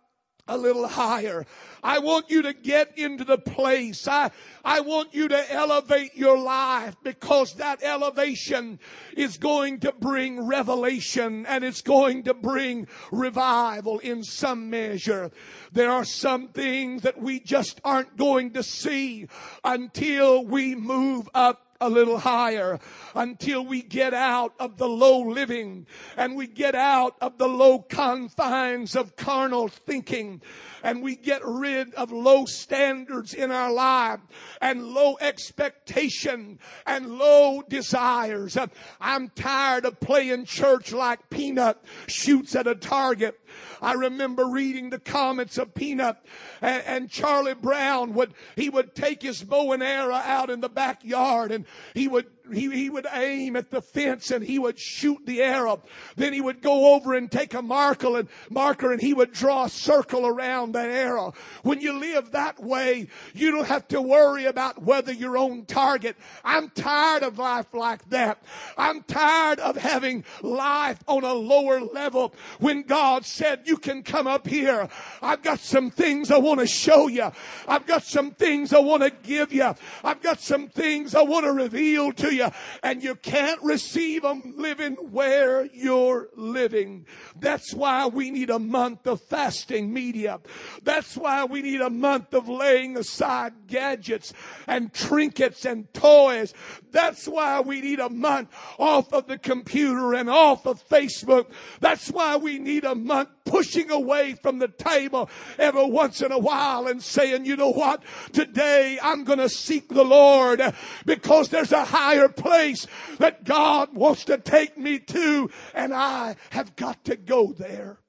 a 0.48 0.58
little 0.58 0.88
higher. 0.88 1.46
I 1.84 2.00
want 2.00 2.30
you 2.30 2.42
to 2.44 2.54
get 2.54 2.98
into 2.98 3.24
the 3.24 3.38
place. 3.38 4.08
I, 4.08 4.32
I 4.66 4.82
want 4.82 5.14
you 5.14 5.28
to 5.30 5.52
elevate 5.52 6.16
your 6.16 6.38
life 6.38 6.96
because 7.04 7.56
that 7.56 7.82
elevation 7.82 8.80
is 9.16 9.38
going 9.38 9.80
to 9.82 9.94
bring 9.94 10.46
revelation 10.46 11.46
and 11.46 11.64
it's 11.64 11.82
going 11.82 12.24
to 12.24 12.34
bring 12.34 12.88
revival 13.12 14.00
in 14.00 14.24
some 14.24 14.70
measure. 14.70 15.32
There 15.72 15.90
are 15.90 16.06
some 16.06 16.50
things 16.50 17.04
that 17.04 17.22
we 17.22 17.40
just 17.40 17.80
aren't 17.84 18.18
going 18.18 18.52
to 18.52 18.64
see 18.64 19.28
until 19.64 20.46
we 20.46 20.76
move 20.76 21.30
up 21.34 21.71
a 21.82 21.90
little 21.90 22.20
higher 22.20 22.80
until 23.16 23.66
we 23.66 23.82
get 23.82 24.14
out 24.14 24.54
of 24.60 24.78
the 24.78 24.88
low 24.88 25.20
living 25.20 25.88
and 26.16 26.36
we 26.36 26.48
get 26.48 26.76
out 26.76 27.16
of 27.20 27.38
the 27.38 27.48
low 27.48 27.80
confines 27.80 28.96
of 28.96 29.16
carnal 29.16 29.68
thinking 29.68 30.42
and 30.84 31.02
we 31.02 31.16
get 31.16 31.42
rid 31.44 31.94
of 31.96 32.12
low 32.12 32.46
standards 32.46 33.34
in 33.34 33.52
our 33.52 33.72
life 33.72 34.20
and 34.62 34.88
low 34.88 35.18
expectation 35.20 36.60
and 36.86 37.18
low 37.18 37.64
desires. 37.68 38.58
I'm 39.00 39.30
tired 39.30 39.86
of 39.86 40.00
playing 40.00 40.46
church 40.46 40.94
like 40.94 41.30
Peanut 41.30 41.84
shoots 42.08 42.56
at 42.56 42.68
a 42.68 42.76
target. 42.76 43.40
I 43.82 43.94
remember 43.94 44.46
reading 44.46 44.90
the 44.90 45.00
comments 45.00 45.58
of 45.58 45.74
Peanut 45.74 46.18
and, 46.62 46.84
and 46.86 47.10
Charlie 47.10 47.54
Brown 47.54 48.14
would, 48.14 48.34
he 48.56 48.70
would 48.70 48.96
take 48.96 49.22
his 49.22 49.44
bow 49.44 49.74
and 49.74 49.84
arrow 49.84 50.16
out 50.16 50.50
in 50.50 50.62
the 50.62 50.70
backyard 50.70 51.52
and 51.52 51.66
he 51.94 52.08
would 52.08 52.26
he, 52.52 52.70
he 52.72 52.90
would 52.90 53.08
aim 53.12 53.56
at 53.56 53.70
the 53.70 53.82
fence 53.82 54.32
and 54.32 54.44
he 54.44 54.60
would 54.60 54.78
shoot 54.78 55.20
the 55.26 55.42
arrow. 55.42 55.82
Then 56.16 56.34
he 56.34 56.42
would 56.42 56.62
go 56.62 56.96
over 56.96 57.14
and 57.14 57.32
take 57.32 57.54
a 57.54 57.62
marker 57.62 58.20
and 58.20 58.30
marker 58.50 58.92
and 58.92 59.02
he 59.02 59.14
would 59.14 59.32
draw 59.32 59.66
a 59.66 59.70
circle 59.70 60.26
around 60.26 60.74
that 60.74 60.90
arrow. 60.90 61.34
When 61.64 61.82
you 61.82 61.94
live 61.94 62.32
that 62.32 62.62
way, 62.62 63.08
you 63.34 63.52
don't 63.52 63.68
have 63.68 63.88
to 63.90 64.02
worry 64.02 64.46
about 64.46 64.82
whether 64.82 65.12
you're 65.12 65.38
on 65.38 65.66
target. 65.66 66.16
I'm 66.44 66.70
tired 66.70 67.24
of 67.24 67.38
life 67.38 67.74
like 67.74 68.08
that. 68.10 68.44
I'm 68.78 69.04
tired 69.04 69.60
of 69.60 69.78
having 69.78 70.24
life 70.42 71.00
on 71.08 71.24
a 71.24 71.34
lower 71.34 71.82
level 71.82 72.34
when 72.60 72.84
God 72.84 73.26
said 73.26 73.62
you 73.66 73.78
can 73.78 74.04
come 74.04 74.28
up 74.28 74.48
here. 74.48 74.90
I've 75.22 75.44
got 75.44 75.60
some 75.60 75.92
things 75.92 76.32
I 76.32 76.38
want 76.38 76.60
to 76.60 76.68
show 76.68 77.08
you. 77.08 77.32
I've 77.68 77.86
got 77.86 78.04
some 78.04 78.32
things 78.32 78.74
I 78.74 78.80
want 78.80 79.04
to 79.04 79.10
give 79.10 79.54
you. 79.54 79.74
I've 80.04 80.22
got 80.22 80.40
some 80.40 80.68
things 80.68 81.16
I 81.16 81.22
want 81.22 81.46
to 81.46 81.54
reveal 81.54 82.12
to 82.14 82.31
you 82.32 82.50
and 82.84 83.04
you 83.04 83.16
can't 83.16 83.62
receive 83.62 84.24
them 84.24 84.54
living 84.58 84.96
where 85.12 85.66
you're 85.66 86.30
living. 86.36 87.06
That's 87.40 87.74
why 87.74 88.08
we 88.08 88.32
need 88.32 88.50
a 88.50 88.60
month 88.60 89.08
of 89.08 89.22
fasting 89.22 89.94
media. 89.94 90.40
That's 90.84 91.16
why 91.16 91.46
we 91.46 91.62
need 91.62 91.82
a 91.82 91.90
month 91.90 92.34
of 92.34 92.50
laying 92.50 92.98
aside 92.98 93.54
gadgets 93.68 94.34
and 94.68 94.94
trinkets 94.94 95.66
and 95.66 95.92
toys. 95.94 96.54
That's 96.92 97.28
why 97.28 97.62
we 97.62 97.82
need 97.82 98.00
a 98.00 98.10
month 98.10 98.50
off 98.78 99.14
of 99.14 99.28
the 99.28 99.38
computer 99.38 100.14
and 100.14 100.30
off 100.30 100.66
of 100.66 100.88
Facebook. 100.88 101.48
That's 101.80 102.10
why 102.10 102.38
we 102.38 102.60
need 102.60 102.84
a 102.84 102.96
month 102.96 103.30
pushing 103.46 103.92
away 103.92 104.34
from 104.34 104.60
the 104.60 104.68
table 104.68 105.30
every 105.58 105.90
once 105.90 106.22
in 106.22 106.32
a 106.32 106.40
while 106.40 106.88
and 106.88 107.02
saying, 107.02 107.46
you 107.46 107.56
know 107.56 107.72
what? 107.72 108.04
Today 108.32 109.00
I'm 109.02 109.24
going 109.24 109.40
to 109.40 109.50
seek 109.50 109.90
the 109.90 110.04
Lord 110.06 110.62
because 111.06 111.50
there's 111.50 111.72
a 111.72 111.84
higher 111.84 112.21
place 112.30 112.88
that 113.20 113.44
God 113.44 113.94
wants 113.94 114.26
to 114.26 114.38
take 114.38 114.78
me 114.78 115.00
to 115.00 115.50
and 115.74 115.94
I 115.94 116.36
have 116.52 116.76
got 116.76 117.06
to 117.06 117.16
go 117.16 117.54
there. 117.54 118.00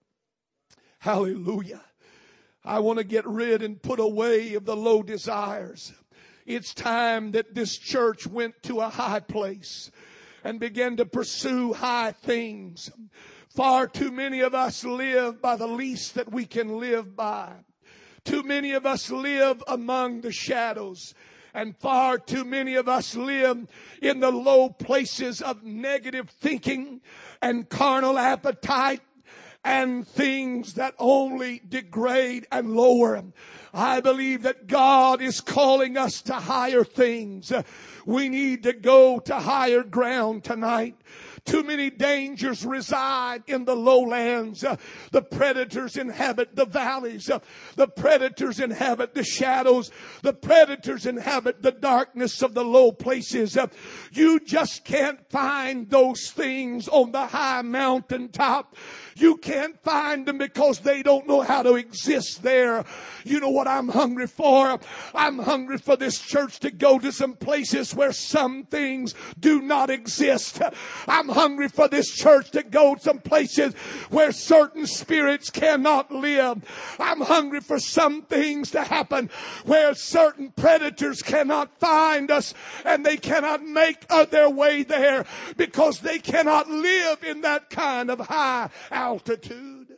Hallelujah. 0.99 1.83
I 2.65 2.79
want 2.79 2.99
to 2.99 3.05
get 3.05 3.27
rid 3.27 3.63
and 3.63 3.83
put 3.83 3.99
away 3.99 4.55
of 4.55 4.65
the 4.65 4.77
low 4.77 5.03
desires. 5.03 5.93
It's 6.47 6.75
time 6.75 7.33
that 7.33 7.55
this 7.55 7.77
church 7.77 8.27
went 8.27 8.63
to 8.65 8.81
a 8.81 8.89
high 8.89 9.21
place 9.21 9.91
and 10.45 10.61
began 10.61 10.97
to 10.97 11.07
pursue 11.07 11.73
high 11.73 12.13
things. 12.13 12.91
Far 13.49 13.87
too 13.87 14.11
many 14.11 14.41
of 14.41 14.55
us 14.55 14.85
live 14.85 15.43
by 15.43 15.57
the 15.57 15.67
least 15.67 16.15
that 16.15 16.33
we 16.33 16.47
can 16.47 16.79
live 16.79 17.15
by. 17.15 17.53
Too 18.25 18.43
many 18.43 18.73
of 18.73 18.87
us 18.87 19.11
live 19.11 19.63
among 19.67 20.21
the 20.21 20.33
shadows. 20.33 21.15
And 21.55 21.77
far 21.77 22.19
too 22.19 22.45
many 22.45 22.77
of 22.77 22.89
us 22.89 23.15
live 23.15 23.67
in 24.01 24.21
the 24.21 24.31
low 24.31 24.71
places 24.71 25.43
of 25.43 25.63
negative 25.63 26.31
thinking 26.31 27.01
and 27.43 27.69
carnal 27.69 28.19
appetite 28.19 29.03
and 29.65 30.07
things 30.07 30.75
that 30.75 30.95
only 30.99 31.61
degrade 31.69 32.47
and 32.51 32.75
lower. 32.75 33.23
I 33.73 34.01
believe 34.01 34.43
that 34.43 34.67
God 34.67 35.23
is 35.23 35.41
calling 35.41 35.97
us 35.97 36.21
to 36.23 36.35
higher 36.35 36.85
things. 36.85 37.53
We 38.05 38.29
need 38.29 38.65
to 38.65 38.73
go 38.73 39.21
to 39.21 39.35
higher 39.37 39.83
ground 39.83 40.45
tonight. 40.45 40.97
Too 41.45 41.65
many 41.65 41.91
dangers 41.91 42.65
reside 42.65 43.43
in 43.49 43.65
the 43.65 43.75
lowlands. 43.75 44.65
The 45.11 45.23
predators 45.23 45.97
inhabit 45.97 46.55
the 46.55 46.67
valleys. 46.67 47.31
The 47.75 47.89
predators 47.89 48.61
inhabit 48.61 49.15
the 49.15 49.25
shadows. 49.25 49.91
The 50.23 50.35
predators 50.35 51.05
inhabit 51.05 51.63
the 51.63 51.73
darkness 51.73 52.43
of 52.43 52.55
the 52.55 52.65
low 52.65 52.93
places. 52.93 53.59
You 54.13 54.39
just 54.39 54.85
can't 54.85 55.19
find 55.31 55.91
those 55.91 56.31
things 56.31 56.87
on 56.89 57.11
the 57.11 57.27
high 57.27 57.63
mountaintop. 57.63 58.77
You 59.17 59.37
can't 59.37 59.83
find 59.83 60.27
them 60.27 60.39
because 60.39 60.79
they 60.79 61.03
don't 61.03 61.27
know 61.27 61.41
how 61.41 61.63
to 61.63 61.75
exist 61.75 62.43
there. 62.43 62.85
You 63.25 63.41
know 63.41 63.51
what 63.51 63.67
I'm 63.67 63.89
hungry 63.89 64.27
for? 64.27 64.79
I'm 65.15 65.39
hungry 65.41 65.79
for 65.79 65.97
this 65.97 66.21
church 66.21 66.61
to 66.61 66.71
go 66.71 66.99
to 66.99 67.11
some 67.11 67.35
places 67.35 67.95
where 67.95 68.13
some 68.13 68.65
things 68.65 69.15
do 69.39 69.61
not 69.61 69.91
exist. 69.91 70.63
I'm 71.09 71.32
hungry 71.33 71.69
for 71.69 71.89
this 71.89 72.11
church 72.11 72.51
to 72.53 72.63
go 72.63 72.95
to 72.95 73.01
some 73.01 73.19
places 73.19 73.75
where 74.11 74.33
certain 74.33 74.87
spirits 74.87 75.51
cannot 75.51 76.11
live. 76.11 76.65
I'm 76.99 77.21
hungry 77.21 77.61
for 77.61 77.79
some 77.79 78.23
things 78.23 78.71
to 78.73 78.83
happen 78.83 79.31
where 79.65 79.95
certain 79.95 80.51
predators 80.51 81.23
cannot 81.23 81.79
find 81.79 82.31
us 82.31 82.55
and 82.85 83.05
they 83.05 83.17
cannot 83.17 83.65
make 83.65 84.07
their 84.31 84.51
way 84.51 84.83
there 84.83 85.25
because 85.57 86.01
they 86.01 86.19
cannot 86.19 86.69
live 86.69 87.23
in 87.25 87.43
that 87.43 87.71
kind 87.71 88.11
of 88.11 88.21
high 88.21 88.71
altitude. 88.91 89.97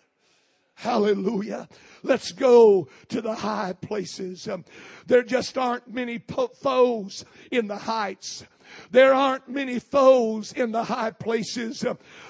Hallelujah. 0.74 1.68
Let's 2.02 2.32
go 2.32 2.88
to 3.08 3.20
the 3.22 3.34
high 3.34 3.72
places. 3.72 4.48
Um, 4.48 4.64
there 5.06 5.22
just 5.22 5.56
aren't 5.56 5.92
many 5.92 6.18
po- 6.18 6.48
foes 6.48 7.24
in 7.50 7.68
the 7.68 7.76
heights. 7.76 8.44
There 8.90 9.14
aren't 9.14 9.48
many 9.48 9.78
foes 9.78 10.52
in 10.52 10.72
the 10.72 10.84
high 10.84 11.10
places. 11.10 11.84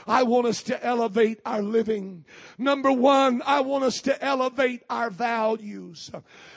I 0.06 0.22
want 0.22 0.46
us 0.46 0.62
to 0.64 0.84
elevate 0.84 1.40
our 1.44 1.62
living. 1.62 2.24
Number 2.58 2.92
one, 2.92 3.42
I 3.44 3.60
want 3.60 3.84
us 3.84 4.00
to 4.02 4.24
elevate 4.24 4.82
our 4.88 5.10
values. 5.10 6.10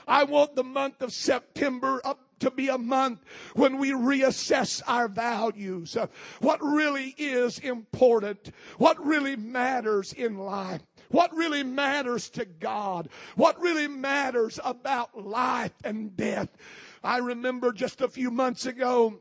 I 0.07 0.23
want 0.23 0.55
the 0.55 0.63
month 0.63 1.01
of 1.01 1.13
September 1.13 2.01
up 2.03 2.21
to 2.39 2.51
be 2.51 2.67
a 2.67 2.77
month 2.77 3.23
when 3.55 3.77
we 3.77 3.91
reassess 3.91 4.81
our 4.87 5.07
values. 5.07 5.97
What 6.39 6.61
really 6.61 7.15
is 7.17 7.57
important? 7.59 8.51
What 8.77 9.03
really 9.03 9.35
matters 9.35 10.13
in 10.13 10.37
life? 10.37 10.81
What 11.09 11.33
really 11.33 11.63
matters 11.63 12.29
to 12.31 12.45
God? 12.45 13.09
What 13.35 13.59
really 13.59 13.87
matters 13.87 14.59
about 14.63 15.17
life 15.17 15.71
and 15.83 16.15
death? 16.15 16.49
I 17.03 17.19
remember 17.19 17.71
just 17.71 18.01
a 18.01 18.09
few 18.09 18.29
months 18.29 18.65
ago, 18.65 19.19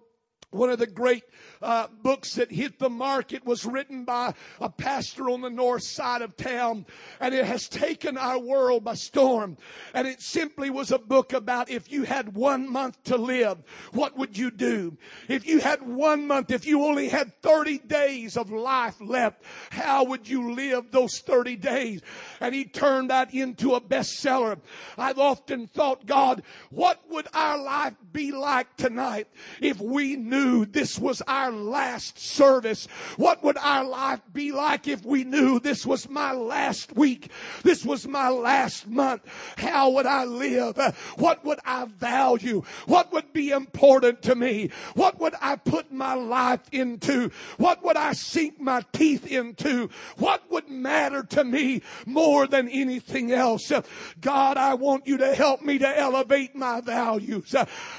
One 0.57 0.71
of 0.71 0.79
the 0.79 0.87
great 0.87 1.25
uh, 1.61 1.89
books 2.03 2.35
that 2.35 2.51
hit 2.51 2.79
the 2.79 2.89
market 2.89 3.45
was 3.45 3.67
written 3.67 4.05
by 4.05 4.35
a 4.61 4.71
pastor 4.71 5.29
on 5.31 5.43
the 5.43 5.51
north 5.51 5.83
side 5.83 6.23
of 6.23 6.37
town, 6.37 6.87
and 7.21 7.35
it 7.35 7.45
has 7.45 7.69
taken 7.69 8.17
our 8.17 8.39
world 8.39 8.85
by 8.85 8.95
storm. 8.95 9.59
And 9.93 10.09
it 10.09 10.23
simply 10.23 10.71
was 10.71 10.91
a 10.91 10.99
book 10.99 11.33
about 11.33 11.71
if 11.71 11.93
you 11.93 12.05
had 12.05 12.35
one 12.35 12.71
month 12.71 13.03
to 13.05 13.17
live, 13.17 13.59
what 13.93 14.17
would 14.17 14.37
you 14.39 14.51
do? 14.51 14.97
If 15.29 15.47
you 15.47 15.61
had 15.61 15.83
one 15.83 16.27
month, 16.27 16.51
if 16.51 16.67
you 16.67 16.85
only 16.85 17.09
had 17.09 17.35
30 17.43 17.79
days 17.79 18.37
of 18.37 18.51
life 18.51 18.97
left, 19.01 19.43
how 19.71 20.05
would 20.05 20.29
you 20.29 20.55
live 20.55 20.91
those 20.91 21.19
30 21.21 21.57
days? 21.57 22.01
And 22.41 22.55
he 22.55 22.65
turned 22.65 23.11
that 23.11 23.35
into 23.35 23.75
a 23.75 23.81
bestseller. 23.81 24.59
I've 24.97 25.19
often 25.19 25.67
thought, 25.67 26.07
God, 26.07 26.43
what 26.71 27.03
would 27.11 27.27
our 27.35 27.59
life 27.59 27.95
be 28.13 28.33
like 28.33 28.77
tonight 28.77 29.29
if 29.61 29.81
we 29.81 30.17
knew 30.17 30.46
this 30.65 30.99
was 30.99 31.23
our 31.23 31.51
last 31.51 32.19
service? 32.19 32.87
What 33.17 33.43
would 33.43 33.57
our 33.59 33.85
life 33.85 34.21
be 34.33 34.53
like 34.53 34.89
if 34.89 35.05
we 35.05 35.25
knew 35.25 35.61
this 35.61 35.85
was 35.85 36.09
my 36.09 36.33
last 36.33 36.97
week? 36.97 37.31
This 37.63 37.85
was 37.85 38.07
my 38.07 38.29
last 38.29 38.89
month. 38.89 39.23
How 39.57 39.91
would 39.91 40.07
I 40.07 40.25
live? 40.25 40.77
What 41.17 41.45
would 41.45 41.59
I 41.65 41.87
value? 41.87 42.63
What 42.87 43.13
would 43.13 43.33
be 43.33 43.51
important 43.51 44.23
to 44.23 44.35
me? 44.35 44.71
What 44.95 45.21
would 45.21 45.35
I 45.41 45.57
put 45.57 45.93
my 45.93 46.15
life 46.15 46.61
into? 46.73 47.31
What 47.57 47.85
would 47.85 47.97
I 47.97 48.13
sink 48.13 48.61
my 48.61 48.83
teeth 48.93 49.27
into? 49.27 49.91
What 50.19 50.51
would 50.51 50.69
matter 50.69 51.23
to 51.23 51.45
me 51.45 51.83
more 52.07 52.47
than 52.47 52.69
anything 52.69 53.33
else? 53.33 53.73
God, 54.21 54.57
I 54.57 54.75
want 54.75 55.07
you 55.07 55.19
to 55.19 55.35
help 55.35 55.63
me 55.63 55.79
to 55.79 55.99
elevate 55.99 56.55
my 56.55 56.81
values 56.81 57.55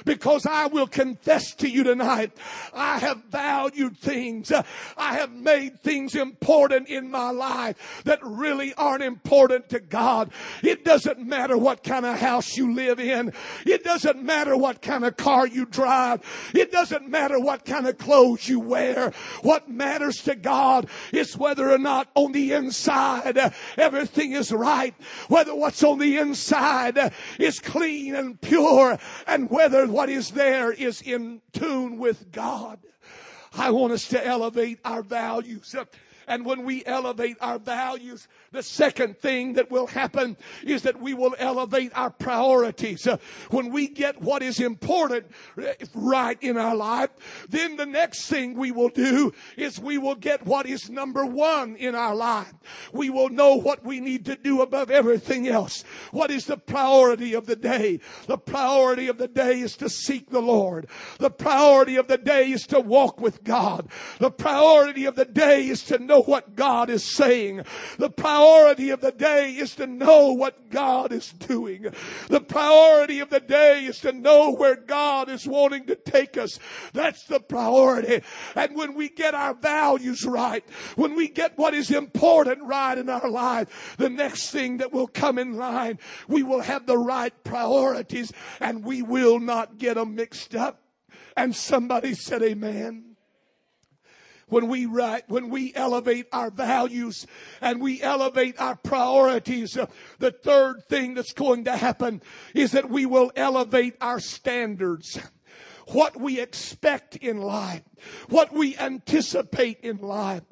because 0.06 0.46
I 0.46 0.68
will 0.68 0.88
confess 0.88 1.54
to 1.56 1.70
you 1.70 1.84
tonight, 1.84 2.27
I 2.74 3.00
have 3.00 3.24
valued 3.26 3.98
things. 3.98 4.52
I 4.98 5.14
have 5.16 5.32
made 5.32 5.82
things 5.82 6.16
important 6.16 6.88
in 6.88 7.12
my 7.12 7.32
life 7.32 8.02
that 8.06 8.20
really 8.24 8.74
aren't 8.76 9.04
important 9.04 9.70
to 9.70 9.80
God. 9.80 10.32
It 10.64 10.84
doesn't 10.84 11.20
matter 11.20 11.58
what 11.58 11.84
kind 11.84 12.06
of 12.06 12.20
house 12.20 12.58
you 12.58 12.74
live 12.74 13.00
in. 13.00 13.34
It 13.66 13.84
doesn't 13.84 14.22
matter 14.24 14.56
what 14.56 14.82
kind 14.82 15.06
of 15.06 15.18
car 15.18 15.48
you 15.48 15.66
drive. 15.66 16.22
It 16.54 16.72
doesn't 16.72 17.10
matter 17.10 17.40
what 17.40 17.66
kind 17.66 17.88
of 17.88 17.98
clothes 17.98 18.48
you 18.48 18.60
wear. 18.60 19.12
What 19.42 19.70
matters 19.70 20.18
to 20.24 20.36
God 20.36 20.88
is 21.12 21.38
whether 21.38 21.70
or 21.70 21.78
not 21.78 22.10
on 22.16 22.32
the 22.32 22.54
inside 22.54 23.38
uh, 23.38 23.50
everything 23.78 24.34
is 24.34 24.52
right. 24.52 24.94
Whether 25.28 25.56
what's 25.56 25.84
on 25.84 26.00
the 26.00 26.18
inside 26.18 26.98
uh, 26.98 27.10
is 27.40 27.60
clean 27.60 28.16
and 28.16 28.40
pure 28.40 28.98
and 29.26 29.50
whether 29.50 29.86
what 29.88 30.10
is 30.10 30.32
there 30.32 30.72
is 30.72 31.02
in 31.02 31.42
tune 31.54 31.98
with 31.98 32.17
God. 32.32 32.80
I 33.54 33.72
want 33.72 33.94
us 33.94 34.08
to 34.10 34.26
elevate 34.26 34.80
our 34.86 35.02
values. 35.02 35.76
And 36.28 36.46
when 36.46 36.64
we 36.66 36.86
elevate 36.86 37.38
our 37.40 37.58
values, 37.58 38.28
the 38.58 38.64
second 38.64 39.20
thing 39.20 39.54
that 39.54 39.70
will 39.70 39.86
happen 39.86 40.36
is 40.66 40.82
that 40.82 41.00
we 41.00 41.14
will 41.14 41.36
elevate 41.38 41.92
our 41.94 42.10
priorities. 42.10 43.06
Uh, 43.06 43.18
when 43.52 43.72
we 43.72 43.88
get 43.88 44.20
what 44.20 44.42
is 44.42 44.60
important 44.60 45.28
uh, 45.62 45.66
right 45.94 46.42
in 46.42 46.58
our 46.58 46.76
life, 46.76 47.12
then 47.48 47.76
the 47.76 47.86
next 47.86 48.26
thing 48.26 48.56
we 48.56 48.72
will 48.72 48.90
do 48.90 49.32
is 49.58 49.80
we 49.80 50.00
will 50.00 50.16
get 50.16 50.44
what 50.48 50.66
is 50.66 50.90
number 50.90 51.24
one 51.24 51.76
in 51.76 51.94
our 51.94 52.16
life. 52.16 52.52
We 52.92 53.12
will 53.12 53.30
know 53.30 53.54
what 53.54 53.86
we 53.86 54.00
need 54.00 54.26
to 54.26 54.36
do 54.36 54.64
above 54.64 54.90
everything 54.90 55.48
else. 55.48 55.84
What 56.10 56.32
is 56.32 56.46
the 56.46 56.58
priority 56.58 57.36
of 57.36 57.46
the 57.46 57.56
day? 57.56 58.00
The 58.26 58.40
priority 58.40 59.08
of 59.08 59.20
the 59.20 59.28
day 59.28 59.60
is 59.60 59.78
to 59.78 59.88
seek 59.88 60.32
the 60.32 60.42
Lord. 60.42 60.88
The 61.20 61.30
priority 61.30 61.98
of 61.98 62.08
the 62.08 62.18
day 62.18 62.50
is 62.50 62.66
to 62.68 62.80
walk 62.80 63.22
with 63.22 63.44
God. 63.44 63.88
The 64.18 64.32
priority 64.32 65.06
of 65.06 65.16
the 65.16 65.26
day 65.26 65.68
is 65.68 65.84
to 65.84 66.00
know 66.00 66.24
what 66.24 66.56
God 66.56 66.90
is 66.90 67.04
saying. 67.04 67.64
The 68.00 68.10
priority 68.10 68.47
of 68.98 69.02
the 69.02 69.12
day 69.12 69.52
is 69.52 69.76
to 69.76 69.88
know 69.88 70.34
what 70.34 70.70
God 70.70 71.12
is 71.12 71.32
doing. 71.32 71.88
The 72.30 72.42
priority 72.42 73.20
of 73.20 73.30
the 73.30 73.40
day 73.40 73.86
is 73.86 74.00
to 74.00 74.12
know 74.12 74.52
where 74.52 74.76
God 74.76 75.30
is 75.30 75.48
wanting 75.48 75.86
to 75.88 75.96
take 75.96 76.38
us. 76.38 76.60
That's 76.94 77.24
the 77.24 77.40
priority. 77.40 78.22
And 78.56 78.76
when 78.76 78.94
we 78.94 79.10
get 79.10 79.34
our 79.34 79.54
values 79.54 80.26
right, 80.26 80.64
when 80.96 81.16
we 81.16 81.28
get 81.28 81.58
what 81.58 81.74
is 81.74 81.92
important 81.92 82.64
right 82.64 82.98
in 82.98 83.10
our 83.10 83.30
life, 83.30 83.96
the 83.98 84.10
next 84.10 84.52
thing 84.52 84.78
that 84.78 84.94
will 84.94 85.08
come 85.08 85.38
in 85.38 85.58
line, 85.58 86.00
we 86.28 86.44
will 86.44 86.62
have 86.62 86.86
the 86.86 86.98
right 86.98 87.34
priorities 87.44 88.32
and 88.60 88.84
we 88.84 89.02
will 89.02 89.40
not 89.40 89.78
get 89.78 89.96
them 89.96 90.16
mixed 90.16 90.56
up. 90.56 90.82
And 91.36 91.56
somebody 91.56 92.14
said 92.16 92.42
amen 92.42 93.07
when 94.48 94.68
we 94.68 94.86
write, 94.86 95.28
when 95.28 95.50
we 95.50 95.74
elevate 95.76 96.28
our 96.32 96.50
values 96.50 97.28
and 97.62 97.82
we 97.82 98.02
elevate 98.02 98.60
our 98.60 98.76
priorities, 98.76 99.78
uh, 99.78 99.88
the 100.20 100.32
third 100.32 100.84
thing 100.88 101.14
that's 101.14 101.34
going 101.34 101.66
to 101.66 101.76
happen 101.76 102.22
is 102.54 102.72
that 102.72 102.90
we 102.90 103.06
will 103.06 103.32
elevate 103.36 103.96
our 104.02 104.20
standards. 104.20 105.20
What 105.88 106.18
we 106.18 106.40
expect 106.40 107.16
in 107.16 107.40
life, 107.40 107.84
what 108.28 108.52
we 108.52 108.78
anticipate 108.78 109.80
in 109.82 110.00
life. 110.00 110.44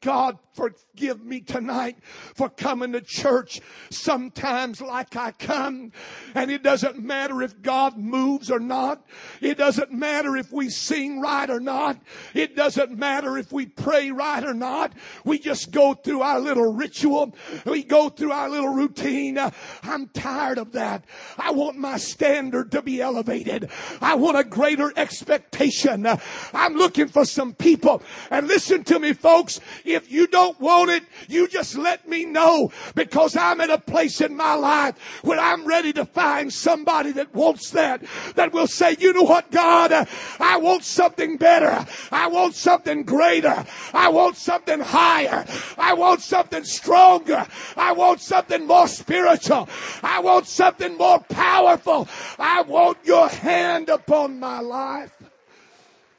God, 0.00 0.38
forgive 0.54 1.24
me 1.24 1.40
tonight 1.40 1.98
for 2.34 2.48
coming 2.48 2.92
to 2.92 3.00
church 3.00 3.60
sometimes 3.90 4.80
like 4.80 5.16
I 5.16 5.32
come. 5.32 5.92
And 6.34 6.50
it 6.50 6.62
doesn't 6.62 7.02
matter 7.02 7.42
if 7.42 7.60
God 7.60 7.98
moves 7.98 8.50
or 8.50 8.60
not. 8.60 9.04
It 9.40 9.58
doesn't 9.58 9.92
matter 9.92 10.36
if 10.36 10.52
we 10.52 10.70
sing 10.70 11.20
right 11.20 11.50
or 11.50 11.60
not. 11.60 11.98
It 12.34 12.54
doesn't 12.54 12.96
matter 12.96 13.36
if 13.36 13.52
we 13.52 13.66
pray 13.66 14.10
right 14.10 14.44
or 14.44 14.54
not. 14.54 14.92
We 15.24 15.38
just 15.38 15.70
go 15.70 15.94
through 15.94 16.22
our 16.22 16.40
little 16.40 16.72
ritual. 16.72 17.34
We 17.64 17.82
go 17.82 18.08
through 18.08 18.32
our 18.32 18.48
little 18.48 18.72
routine. 18.74 19.38
I'm 19.82 20.08
tired 20.08 20.58
of 20.58 20.72
that. 20.72 21.04
I 21.38 21.50
want 21.50 21.76
my 21.76 21.96
standard 21.96 22.70
to 22.72 22.82
be 22.82 23.00
elevated. 23.00 23.70
I 24.00 24.14
want 24.14 24.38
a 24.38 24.44
greater 24.44 24.92
expectation. 24.96 26.06
I'm 26.52 26.74
looking 26.74 27.08
for 27.08 27.24
some 27.24 27.54
people. 27.54 28.02
And 28.30 28.46
listen 28.46 28.84
to 28.84 28.98
me, 28.98 29.12
folks. 29.12 29.60
If 29.84 30.12
you 30.12 30.26
don't 30.26 30.43
want 30.52 30.90
it, 30.90 31.04
you 31.28 31.48
just 31.48 31.76
let 31.76 32.08
me 32.08 32.24
know 32.24 32.72
because 32.94 33.36
I'm 33.36 33.60
at 33.60 33.70
a 33.70 33.78
place 33.78 34.20
in 34.20 34.36
my 34.36 34.54
life 34.54 34.96
where 35.22 35.38
I'm 35.38 35.66
ready 35.66 35.92
to 35.94 36.04
find 36.04 36.52
somebody 36.52 37.12
that 37.12 37.34
wants 37.34 37.70
that, 37.70 38.02
that 38.34 38.52
will 38.52 38.66
say, 38.66 38.96
you 38.98 39.12
know 39.12 39.22
what, 39.22 39.50
God, 39.50 39.92
I 40.40 40.58
want 40.58 40.84
something 40.84 41.36
better. 41.36 41.86
I 42.10 42.28
want 42.28 42.54
something 42.54 43.04
greater. 43.04 43.64
I 43.92 44.08
want 44.08 44.36
something 44.36 44.80
higher. 44.80 45.44
I 45.78 45.94
want 45.94 46.20
something 46.20 46.64
stronger. 46.64 47.46
I 47.76 47.92
want 47.92 48.20
something 48.20 48.66
more 48.66 48.88
spiritual. 48.88 49.68
I 50.02 50.20
want 50.20 50.46
something 50.46 50.96
more 50.96 51.20
powerful. 51.20 52.08
I 52.38 52.62
want 52.62 52.98
your 53.04 53.28
hand 53.28 53.88
upon 53.88 54.38
my 54.38 54.60
life. 54.60 55.12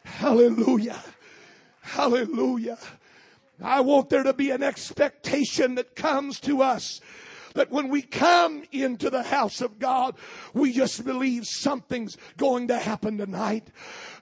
Hallelujah. 0.03 1.01
Hallelujah. 1.81 2.77
I 3.61 3.81
want 3.81 4.09
there 4.09 4.23
to 4.23 4.33
be 4.33 4.51
an 4.51 4.63
expectation 4.63 5.75
that 5.75 5.95
comes 5.95 6.39
to 6.41 6.61
us 6.61 6.99
that 7.55 7.71
when 7.71 7.89
we 7.89 8.01
come 8.01 8.63
into 8.71 9.09
the 9.09 9.23
house 9.23 9.61
of 9.61 9.79
God, 9.79 10.15
we 10.53 10.73
just 10.73 11.03
believe 11.03 11.47
something's 11.47 12.17
going 12.37 12.67
to 12.67 12.77
happen 12.77 13.17
tonight. 13.17 13.69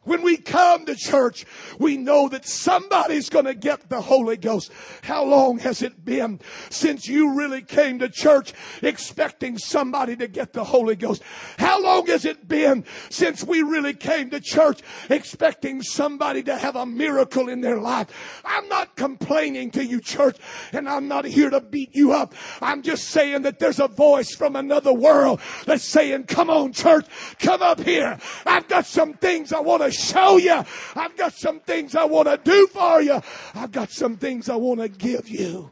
When 0.03 0.21
we 0.21 0.37
come 0.37 0.85
to 0.85 0.95
church, 0.95 1.45
we 1.79 1.95
know 1.95 2.27
that 2.29 2.45
somebody's 2.45 3.29
going 3.29 3.45
to 3.45 3.53
get 3.53 3.89
the 3.89 4.01
Holy 4.01 4.35
Ghost. 4.35 4.71
How 5.01 5.23
long 5.23 5.59
has 5.59 5.81
it 5.81 6.03
been 6.03 6.41
since 6.69 7.07
you 7.07 7.35
really 7.35 7.61
came 7.61 7.99
to 7.99 8.09
church 8.09 8.53
expecting 8.81 9.57
somebody 9.57 10.15
to 10.17 10.27
get 10.27 10.51
the 10.51 10.63
Holy 10.65 10.97
Ghost? 10.97 11.23
How 11.57 11.81
long 11.81 12.07
has 12.07 12.25
it 12.25 12.47
been 12.47 12.83
since 13.09 13.45
we 13.45 13.61
really 13.61 13.93
came 13.93 14.29
to 14.31 14.41
church 14.41 14.81
expecting 15.09 15.81
somebody 15.81 16.43
to 16.43 16.57
have 16.57 16.75
a 16.75 16.85
miracle 16.85 17.47
in 17.47 17.61
their 17.61 17.79
life? 17.79 18.41
I'm 18.43 18.67
not 18.67 18.97
complaining 18.97 19.71
to 19.71 19.85
you, 19.85 20.01
church, 20.01 20.37
and 20.73 20.89
I'm 20.89 21.07
not 21.07 21.23
here 21.23 21.49
to 21.49 21.61
beat 21.61 21.95
you 21.95 22.11
up. 22.11 22.33
I'm 22.61 22.81
just 22.81 23.05
saying 23.05 23.43
that 23.43 23.59
there's 23.59 23.79
a 23.79 23.87
voice 23.87 24.35
from 24.35 24.57
another 24.57 24.93
world 24.93 25.39
that's 25.65 25.83
saying, 25.85 26.25
come 26.25 26.49
on, 26.49 26.73
church, 26.73 27.05
come 27.39 27.61
up 27.61 27.79
here. 27.79 28.19
I've 28.45 28.67
got 28.67 28.85
some 28.85 29.13
things 29.13 29.53
I 29.53 29.61
want 29.61 29.83
to 29.83 29.92
show 29.93 30.37
you. 30.37 30.63
I've 30.95 31.15
got 31.15 31.33
some 31.33 31.59
things 31.59 31.95
I 31.95 32.05
want 32.05 32.27
to 32.27 32.37
do 32.43 32.67
for 32.67 33.01
you. 33.01 33.21
I've 33.55 33.71
got 33.71 33.91
some 33.91 34.17
things 34.17 34.49
I 34.49 34.55
want 34.55 34.81
to 34.81 34.89
give 34.89 35.29
you. 35.29 35.71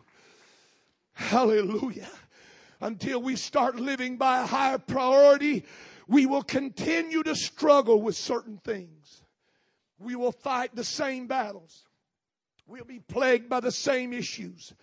Hallelujah. 1.13 2.09
Until 2.79 3.21
we 3.21 3.35
start 3.35 3.75
living 3.75 4.17
by 4.17 4.41
a 4.41 4.45
higher 4.45 4.77
priority, 4.77 5.65
we 6.07 6.25
will 6.25 6.43
continue 6.43 7.23
to 7.23 7.35
struggle 7.35 8.01
with 8.01 8.15
certain 8.15 8.57
things. 8.63 9.23
We 9.99 10.15
will 10.15 10.31
fight 10.31 10.75
the 10.75 10.83
same 10.83 11.27
battles. 11.27 11.83
We'll 12.65 12.85
be 12.85 12.99
plagued 12.99 13.49
by 13.49 13.59
the 13.59 13.71
same 13.71 14.13
issues. 14.13 14.73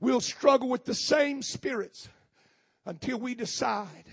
We'll 0.00 0.20
struggle 0.20 0.68
with 0.68 0.84
the 0.84 0.94
same 0.94 1.42
spirits 1.42 2.08
until 2.86 3.18
we 3.18 3.34
decide, 3.34 4.04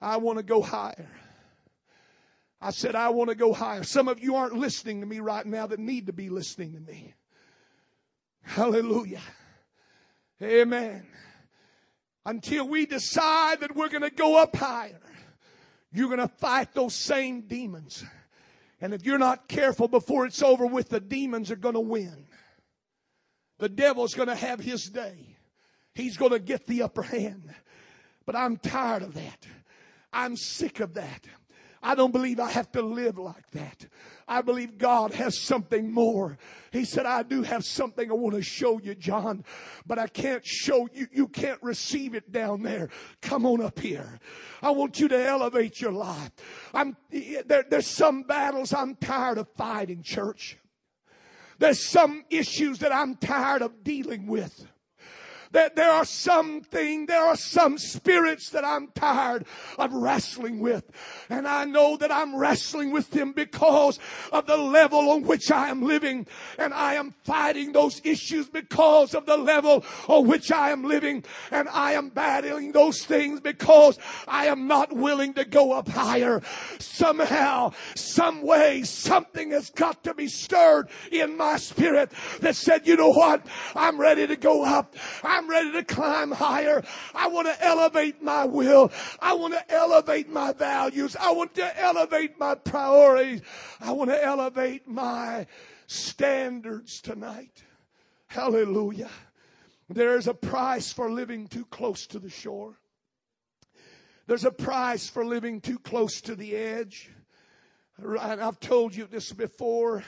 I 0.00 0.18
want 0.18 0.38
to 0.38 0.42
go 0.42 0.60
higher. 0.62 1.08
I 2.60 2.70
said, 2.70 2.94
I 2.94 3.08
want 3.08 3.30
to 3.30 3.34
go 3.34 3.52
higher. 3.52 3.82
Some 3.82 4.06
of 4.08 4.22
you 4.22 4.36
aren't 4.36 4.54
listening 4.54 5.00
to 5.00 5.06
me 5.06 5.20
right 5.20 5.46
now 5.46 5.66
that 5.66 5.78
need 5.78 6.06
to 6.06 6.12
be 6.12 6.28
listening 6.28 6.74
to 6.74 6.80
me. 6.80 7.14
Hallelujah. 8.42 9.22
Amen. 10.42 11.06
Until 12.26 12.68
we 12.68 12.84
decide 12.84 13.60
that 13.60 13.74
we're 13.74 13.88
going 13.88 14.02
to 14.02 14.10
go 14.10 14.36
up 14.36 14.54
higher, 14.54 15.00
you're 15.92 16.08
going 16.08 16.18
to 16.18 16.28
fight 16.28 16.74
those 16.74 16.94
same 16.94 17.42
demons. 17.42 18.04
And 18.80 18.92
if 18.92 19.04
you're 19.04 19.18
not 19.18 19.48
careful 19.48 19.88
before 19.88 20.26
it's 20.26 20.42
over 20.42 20.66
with, 20.66 20.90
the 20.90 21.00
demons 21.00 21.50
are 21.50 21.56
going 21.56 21.74
to 21.74 21.80
win. 21.80 22.26
The 23.58 23.68
devil's 23.68 24.14
going 24.14 24.28
to 24.28 24.34
have 24.34 24.60
his 24.60 24.84
day. 24.84 25.36
He's 25.94 26.16
going 26.16 26.32
to 26.32 26.38
get 26.38 26.66
the 26.66 26.82
upper 26.82 27.02
hand. 27.02 27.54
But 28.26 28.36
I'm 28.36 28.56
tired 28.56 29.02
of 29.02 29.14
that. 29.14 29.46
I'm 30.12 30.36
sick 30.36 30.80
of 30.80 30.94
that. 30.94 31.26
I 31.82 31.94
don't 31.94 32.12
believe 32.12 32.38
I 32.38 32.50
have 32.50 32.70
to 32.72 32.82
live 32.82 33.18
like 33.18 33.50
that. 33.52 33.86
I 34.28 34.42
believe 34.42 34.76
God 34.76 35.14
has 35.14 35.38
something 35.38 35.90
more. 35.90 36.36
He 36.72 36.84
said, 36.84 37.06
I 37.06 37.22
do 37.22 37.42
have 37.42 37.64
something 37.64 38.10
I 38.10 38.14
want 38.14 38.36
to 38.36 38.42
show 38.42 38.78
you, 38.78 38.94
John, 38.94 39.44
but 39.86 39.98
I 39.98 40.06
can't 40.06 40.46
show 40.46 40.88
you. 40.92 41.08
You 41.10 41.26
can't 41.26 41.60
receive 41.62 42.14
it 42.14 42.30
down 42.30 42.62
there. 42.62 42.90
Come 43.22 43.46
on 43.46 43.62
up 43.62 43.78
here. 43.78 44.20
I 44.62 44.70
want 44.72 45.00
you 45.00 45.08
to 45.08 45.26
elevate 45.26 45.80
your 45.80 45.92
life. 45.92 46.30
I'm, 46.74 46.96
there, 47.10 47.64
there's 47.68 47.86
some 47.86 48.22
battles 48.24 48.74
I'm 48.74 48.94
tired 48.96 49.38
of 49.38 49.48
fighting, 49.56 50.02
church. 50.02 50.58
There's 51.58 51.84
some 51.84 52.24
issues 52.30 52.78
that 52.80 52.92
I'm 52.92 53.16
tired 53.16 53.62
of 53.62 53.82
dealing 53.82 54.26
with 54.26 54.66
that 55.52 55.76
there 55.76 55.90
are 55.90 56.04
something, 56.04 57.06
there 57.06 57.24
are 57.24 57.36
some 57.36 57.78
spirits 57.78 58.50
that 58.50 58.64
I'm 58.64 58.88
tired 58.88 59.46
of 59.78 59.92
wrestling 59.92 60.60
with. 60.60 60.84
And 61.28 61.46
I 61.46 61.64
know 61.64 61.96
that 61.96 62.12
I'm 62.12 62.36
wrestling 62.36 62.92
with 62.92 63.10
them 63.10 63.32
because 63.32 63.98
of 64.32 64.46
the 64.46 64.56
level 64.56 65.10
on 65.10 65.22
which 65.22 65.50
I 65.50 65.68
am 65.68 65.82
living. 65.82 66.26
And 66.58 66.72
I 66.72 66.94
am 66.94 67.14
fighting 67.24 67.72
those 67.72 68.00
issues 68.04 68.48
because 68.48 69.14
of 69.14 69.26
the 69.26 69.36
level 69.36 69.84
on 70.08 70.28
which 70.28 70.52
I 70.52 70.70
am 70.70 70.84
living. 70.84 71.24
And 71.50 71.68
I 71.68 71.92
am 71.92 72.10
battling 72.10 72.72
those 72.72 73.04
things 73.04 73.40
because 73.40 73.98
I 74.28 74.46
am 74.46 74.66
not 74.66 74.92
willing 74.92 75.34
to 75.34 75.44
go 75.44 75.72
up 75.72 75.88
higher. 75.88 76.42
Somehow, 76.78 77.72
some 77.96 78.42
way, 78.42 78.82
something 78.82 79.50
has 79.50 79.70
got 79.70 80.04
to 80.04 80.14
be 80.14 80.28
stirred 80.28 80.88
in 81.10 81.36
my 81.36 81.56
spirit 81.56 82.12
that 82.40 82.54
said, 82.54 82.86
you 82.86 82.96
know 82.96 83.10
what? 83.10 83.44
I'm 83.74 84.00
ready 84.00 84.26
to 84.26 84.36
go 84.36 84.64
up. 84.64 84.94
I'm 85.24 85.39
I'm 85.40 85.48
ready 85.48 85.72
to 85.72 85.82
climb 85.84 86.32
higher. 86.32 86.84
I 87.14 87.28
want 87.28 87.46
to 87.46 87.64
elevate 87.64 88.22
my 88.22 88.44
will. 88.44 88.92
I 89.20 89.32
want 89.32 89.54
to 89.54 89.72
elevate 89.72 90.28
my 90.28 90.52
values. 90.52 91.16
I 91.16 91.32
want 91.32 91.54
to 91.54 91.80
elevate 91.80 92.38
my 92.38 92.56
priorities. 92.56 93.40
I 93.80 93.92
want 93.92 94.10
to 94.10 94.22
elevate 94.22 94.86
my 94.86 95.46
standards 95.86 97.00
tonight. 97.00 97.64
Hallelujah. 98.26 99.08
There's 99.88 100.28
a 100.28 100.34
price 100.34 100.92
for 100.92 101.10
living 101.10 101.46
too 101.46 101.64
close 101.64 102.06
to 102.08 102.18
the 102.18 102.28
shore. 102.28 102.78
There's 104.26 104.44
a 104.44 104.50
price 104.50 105.08
for 105.08 105.24
living 105.24 105.62
too 105.62 105.78
close 105.78 106.20
to 106.20 106.34
the 106.34 106.54
edge. 106.54 107.08
I've 107.98 108.60
told 108.60 108.94
you 108.94 109.06
this 109.06 109.32
before, 109.32 110.04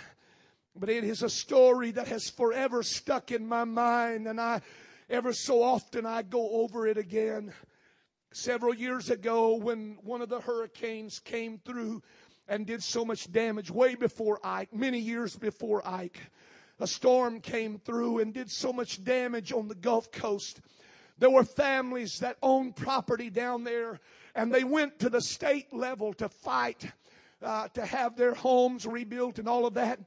but 0.77 0.91
it 0.91 1.05
is 1.05 1.23
a 1.23 1.31
story 1.31 1.91
that 1.93 2.09
has 2.09 2.29
forever 2.29 2.83
stuck 2.83 3.33
in 3.33 3.47
my 3.47 3.65
mind, 3.65 4.29
and 4.29 4.39
I 4.39 4.61
Ever 5.13 5.35
so 5.35 5.63
often 5.63 6.07
I 6.07 6.23
go 6.23 6.63
over 6.63 6.87
it 6.87 6.97
again. 6.97 7.53
Several 8.33 8.75
years 8.75 9.11
ago, 9.11 9.57
when 9.57 9.99
one 10.03 10.23
of 10.23 10.31
the 10.31 10.41
hurricanes 10.41 11.19
came 11.19 11.59
through 11.59 12.03
and 12.49 12.67
did 12.67 12.83
so 12.83 13.05
much 13.05 13.31
damage, 13.31 13.71
way 13.71 13.95
before 13.95 14.41
Ike, 14.43 14.73
many 14.73 14.99
years 14.99 15.37
before 15.37 15.87
Ike, 15.87 16.19
a 16.81 16.87
storm 16.87 17.43
came 17.43 17.79
through 17.79 18.21
and 18.21 18.33
did 18.33 18.51
so 18.51 18.73
much 18.73 19.05
damage 19.05 19.53
on 19.53 19.69
the 19.69 19.75
Gulf 19.75 20.11
Coast. 20.13 20.63
There 21.19 21.29
were 21.29 21.45
families 21.45 22.21
that 22.21 22.39
owned 22.43 22.75
property 22.75 23.29
down 23.29 23.65
there, 23.65 24.01
and 24.35 24.51
they 24.51 24.65
went 24.65 24.99
to 25.01 25.11
the 25.11 25.21
state 25.21 25.75
level 25.75 26.15
to 26.15 26.31
fight 26.31 26.91
uh, 27.43 27.69
to 27.75 27.85
have 27.85 28.17
their 28.17 28.33
homes 28.33 28.87
rebuilt 28.87 29.39
and 29.39 29.47
all 29.47 29.67
of 29.67 29.75
that. 29.75 30.01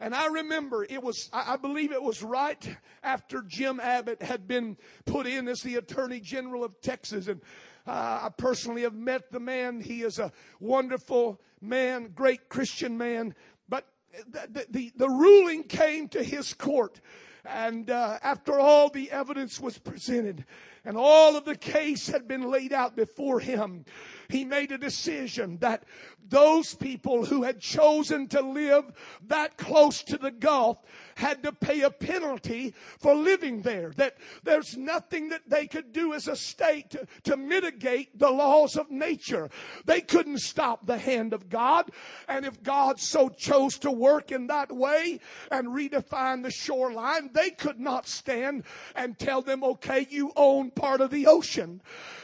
And 0.00 0.14
I 0.14 0.28
remember 0.28 0.86
it 0.88 1.02
was, 1.02 1.28
I 1.30 1.56
believe 1.56 1.92
it 1.92 2.02
was 2.02 2.22
right 2.22 2.76
after 3.02 3.42
Jim 3.42 3.78
Abbott 3.80 4.22
had 4.22 4.48
been 4.48 4.78
put 5.04 5.26
in 5.26 5.46
as 5.46 5.60
the 5.60 5.76
Attorney 5.76 6.20
General 6.20 6.64
of 6.64 6.80
Texas. 6.80 7.28
And 7.28 7.42
uh, 7.86 8.20
I 8.22 8.30
personally 8.34 8.82
have 8.82 8.94
met 8.94 9.30
the 9.30 9.40
man. 9.40 9.78
He 9.78 10.02
is 10.02 10.18
a 10.18 10.32
wonderful 10.58 11.38
man, 11.60 12.12
great 12.14 12.48
Christian 12.48 12.96
man. 12.96 13.34
But 13.68 13.86
the, 14.26 14.66
the, 14.70 14.92
the 14.96 15.08
ruling 15.08 15.64
came 15.64 16.08
to 16.08 16.22
his 16.22 16.54
court. 16.54 17.00
And 17.44 17.90
uh, 17.90 18.18
after 18.22 18.58
all 18.58 18.88
the 18.88 19.10
evidence 19.10 19.60
was 19.60 19.78
presented 19.78 20.44
and 20.84 20.96
all 20.96 21.36
of 21.36 21.44
the 21.44 21.56
case 21.56 22.08
had 22.08 22.26
been 22.26 22.50
laid 22.50 22.72
out 22.72 22.96
before 22.96 23.40
him, 23.40 23.84
he 24.30 24.44
made 24.44 24.72
a 24.72 24.78
decision 24.78 25.58
that 25.58 25.84
those 26.28 26.74
people 26.74 27.24
who 27.24 27.42
had 27.42 27.60
chosen 27.60 28.28
to 28.28 28.40
live 28.40 28.84
that 29.26 29.56
close 29.56 30.02
to 30.04 30.16
the 30.16 30.30
Gulf 30.30 30.78
had 31.16 31.42
to 31.42 31.52
pay 31.52 31.82
a 31.82 31.90
penalty 31.90 32.72
for 32.98 33.14
living 33.14 33.62
there. 33.62 33.90
That 33.96 34.16
there's 34.44 34.76
nothing 34.76 35.30
that 35.30 35.42
they 35.48 35.66
could 35.66 35.92
do 35.92 36.14
as 36.14 36.28
a 36.28 36.36
state 36.36 36.90
to, 36.90 37.06
to 37.24 37.36
mitigate 37.36 38.18
the 38.18 38.30
laws 38.30 38.76
of 38.76 38.90
nature. 38.90 39.50
They 39.84 40.00
couldn't 40.00 40.38
stop 40.38 40.86
the 40.86 40.98
hand 40.98 41.32
of 41.32 41.48
God. 41.48 41.90
And 42.28 42.46
if 42.46 42.62
God 42.62 43.00
so 43.00 43.28
chose 43.28 43.78
to 43.78 43.90
work 43.90 44.30
in 44.30 44.46
that 44.46 44.70
way 44.70 45.20
and 45.50 45.68
redefine 45.68 46.42
the 46.42 46.50
shoreline, 46.50 47.30
they 47.32 47.50
could 47.50 47.80
not 47.80 48.06
stand 48.06 48.64
and 48.94 49.18
tell 49.18 49.42
them, 49.42 49.64
okay, 49.64 50.06
you 50.08 50.32
own 50.36 50.70
part 50.70 51.00
of 51.00 51.10
the 51.10 51.26
ocean. 51.26 51.82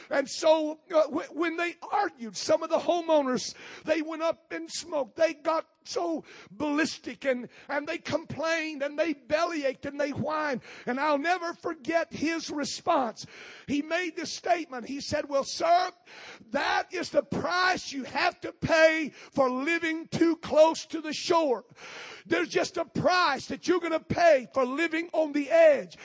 And 0.09 0.29
so 0.29 0.79
uh, 0.93 1.03
when 1.31 1.57
they 1.57 1.75
argued, 1.91 2.35
some 2.37 2.63
of 2.63 2.69
the 2.69 2.77
homeowners, 2.77 3.53
they 3.85 4.01
went 4.01 4.21
up 4.21 4.51
in 4.51 4.67
smoke. 4.69 5.15
They 5.15 5.33
got 5.33 5.65
so 5.87 6.23
ballistic 6.51 7.25
and, 7.25 7.49
and 7.69 7.87
they 7.87 7.97
complained 7.97 8.83
and 8.83 8.97
they 8.97 9.13
bellyached 9.13 9.85
and 9.85 9.99
they 9.99 10.11
whined. 10.11 10.61
And 10.85 10.99
I'll 10.99 11.17
never 11.17 11.53
forget 11.53 12.13
his 12.13 12.49
response. 12.49 13.25
He 13.67 13.81
made 13.81 14.15
this 14.15 14.33
statement. 14.33 14.87
He 14.87 15.01
said, 15.01 15.29
well, 15.29 15.43
sir, 15.43 15.91
that 16.51 16.87
is 16.91 17.09
the 17.09 17.23
price 17.23 17.91
you 17.91 18.03
have 18.03 18.39
to 18.41 18.51
pay 18.51 19.11
for 19.31 19.49
living 19.49 20.07
too 20.07 20.35
close 20.37 20.85
to 20.87 21.01
the 21.01 21.13
shore. 21.13 21.65
There's 22.25 22.49
just 22.49 22.77
a 22.77 22.85
price 22.85 23.45
that 23.47 23.67
you're 23.67 23.79
going 23.79 23.93
to 23.93 23.99
pay 23.99 24.47
for 24.53 24.65
living 24.65 25.09
on 25.13 25.31
the 25.31 25.49
edge 25.49 25.97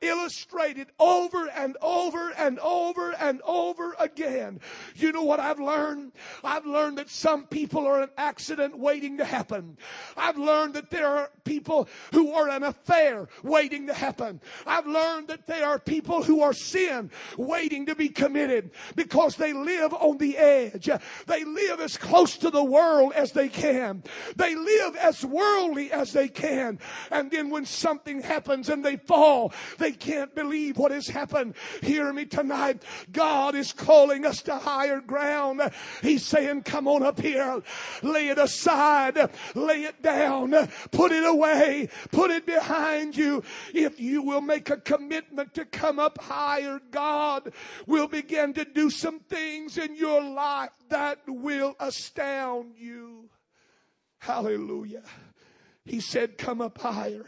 illustrated 0.00 0.88
over 0.98 1.48
and 1.48 1.76
over 1.80 2.30
and 2.36 2.58
over 2.60 3.12
and 3.12 3.40
over 3.42 3.94
again. 3.98 4.60
You 4.94 5.12
know 5.12 5.22
what 5.22 5.40
I've 5.40 5.60
learned? 5.60 6.12
I've 6.44 6.66
learned 6.66 6.98
that 6.98 7.10
some 7.10 7.46
people 7.46 7.86
are 7.86 8.02
an 8.02 8.10
accident 8.16 8.78
waiting 8.78 9.18
to 9.18 9.24
happen. 9.26 9.76
I've 10.16 10.38
learned 10.38 10.74
that 10.74 10.90
there 10.90 11.06
are 11.06 11.30
people 11.44 11.88
who 12.12 12.32
are 12.32 12.48
an 12.48 12.62
affair 12.62 13.28
waiting 13.42 13.86
to 13.88 13.94
happen. 13.94 14.40
I've 14.66 14.86
learned 14.86 15.28
that 15.28 15.46
there 15.46 15.66
are 15.66 15.78
people 15.78 16.22
who 16.22 16.42
are 16.42 16.52
sin 16.52 17.10
waiting 17.36 17.86
to 17.86 17.94
be 17.94 18.08
committed 18.08 18.70
because 18.94 19.36
they 19.36 19.52
live 19.52 19.92
on 19.92 20.18
the 20.18 20.36
edge. 20.36 20.88
They 21.26 21.44
live 21.44 21.80
as 21.80 21.96
close 21.96 22.36
to 22.38 22.50
the 22.50 22.64
world 22.64 23.12
as 23.14 23.32
they 23.32 23.48
can. 23.48 24.02
They 24.36 24.54
live 24.54 24.96
as 24.96 25.24
worldly 25.24 25.92
as 25.92 26.12
they 26.12 26.28
can. 26.28 26.78
And 27.10 27.30
then 27.30 27.50
when 27.50 27.66
something 27.66 28.22
happens 28.22 28.68
and 28.68 28.84
they 28.84 28.96
fall, 28.96 29.52
they 29.78 29.92
can't 29.92 30.34
believe 30.34 30.78
what 30.78 30.92
has 30.92 31.08
happened. 31.08 31.54
Hear 31.82 32.12
me 32.12 32.24
tonight. 32.24 32.82
God 33.12 33.54
is 33.54 33.72
calling 33.72 34.24
us 34.24 34.42
to 34.42 34.56
higher 34.56 35.00
ground. 35.00 35.60
He's 36.02 36.24
saying, 36.24 36.62
come 36.62 36.88
on 36.88 37.02
up 37.02 37.20
here. 37.20 37.62
Lay 38.02 38.28
it 38.28 38.38
aside. 38.38 39.15
Lay 39.54 39.84
it 39.84 40.02
down. 40.02 40.52
Put 40.90 41.12
it 41.12 41.24
away. 41.24 41.88
Put 42.12 42.30
it 42.30 42.46
behind 42.46 43.16
you. 43.16 43.42
If 43.74 44.00
you 44.00 44.22
will 44.22 44.40
make 44.40 44.70
a 44.70 44.76
commitment 44.76 45.54
to 45.54 45.64
come 45.64 45.98
up 45.98 46.20
higher, 46.20 46.80
God 46.90 47.52
will 47.86 48.08
begin 48.08 48.52
to 48.54 48.64
do 48.64 48.90
some 48.90 49.20
things 49.20 49.78
in 49.78 49.96
your 49.96 50.22
life 50.22 50.70
that 50.88 51.18
will 51.26 51.74
astound 51.80 52.74
you. 52.76 53.28
Hallelujah. 54.18 55.04
He 55.84 56.00
said, 56.00 56.38
come 56.38 56.60
up 56.60 56.78
higher. 56.78 57.26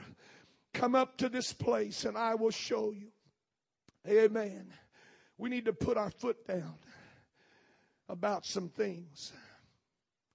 Come 0.75 0.95
up 0.95 1.17
to 1.19 1.29
this 1.29 1.53
place 1.53 2.05
and 2.05 2.17
I 2.17 2.35
will 2.35 2.51
show 2.51 2.93
you. 2.93 3.09
Amen. 4.07 4.73
We 5.37 5.49
need 5.49 5.65
to 5.67 5.73
put 5.73 5.97
our 5.97 6.11
foot 6.11 6.47
down 6.47 6.75
about 8.09 8.47
some 8.47 8.69
things. 8.69 9.33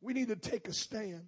We 0.01 0.13
need 0.13 0.27
to 0.29 0.35
take 0.35 0.67
a 0.67 0.73
stand. 0.73 1.27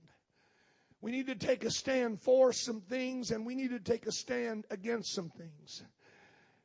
We 1.06 1.12
need 1.12 1.28
to 1.28 1.36
take 1.36 1.64
a 1.64 1.70
stand 1.70 2.20
for 2.20 2.52
some 2.52 2.82
things 2.82 3.30
and 3.30 3.46
we 3.46 3.54
need 3.54 3.70
to 3.70 3.80
take 3.80 4.08
a 4.08 4.12
stand 4.12 4.66
against 4.72 5.14
some 5.14 5.30
things. 5.30 5.84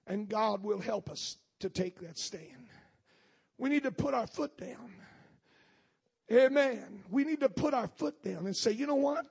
And 0.07 0.31
God 0.31 0.63
will 0.63 0.81
help 0.81 1.11
us 1.11 1.37
to 1.59 1.69
take 1.69 2.01
that 2.01 2.17
stand. 2.17 2.71
We 3.59 3.69
need 3.69 3.83
to 3.83 3.93
put 3.93 4.15
our 4.15 4.27
foot 4.27 4.57
down. 4.57 4.95
Amen. 6.33 7.05
We 7.11 7.25
need 7.25 7.41
to 7.41 7.51
put 7.51 7.75
our 7.75 7.87
foot 7.87 8.23
down 8.23 8.47
and 8.47 8.57
say, 8.57 8.71
you 8.71 8.87
know 8.87 8.95
what? 8.95 9.27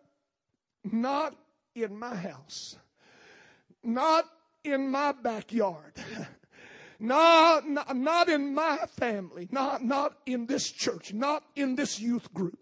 Not 0.83 1.35
in 1.73 1.97
my 1.97 2.13
house. 2.13 2.77
Not 3.83 4.25
in 4.63 4.91
my 4.91 5.13
backyard. 5.13 5.93
Not, 6.99 7.67
not, 7.67 7.95
not 7.95 8.29
in 8.29 8.53
my 8.53 8.77
family. 8.97 9.47
Not, 9.51 9.83
not 9.83 10.17
in 10.25 10.45
this 10.47 10.69
church. 10.69 11.13
Not 11.13 11.43
in 11.55 11.75
this 11.75 11.99
youth 11.99 12.33
group. 12.33 12.59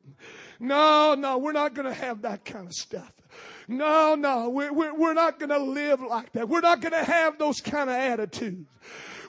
No, 0.59 1.15
no, 1.15 1.37
we're 1.37 1.53
not 1.53 1.73
going 1.73 1.87
to 1.87 1.93
have 1.93 2.21
that 2.21 2.45
kind 2.45 2.67
of 2.67 2.73
stuff. 2.73 3.11
No, 3.67 4.15
no, 4.15 4.49
we're, 4.49 4.71
we're, 4.71 4.93
we're 4.93 5.13
not 5.13 5.39
going 5.39 5.49
to 5.49 5.59
live 5.59 6.01
like 6.01 6.31
that. 6.33 6.47
We're 6.47 6.61
not 6.61 6.81
going 6.81 6.93
to 6.93 7.03
have 7.03 7.37
those 7.37 7.59
kind 7.59 7.89
of 7.89 7.95
attitudes. 7.95 8.67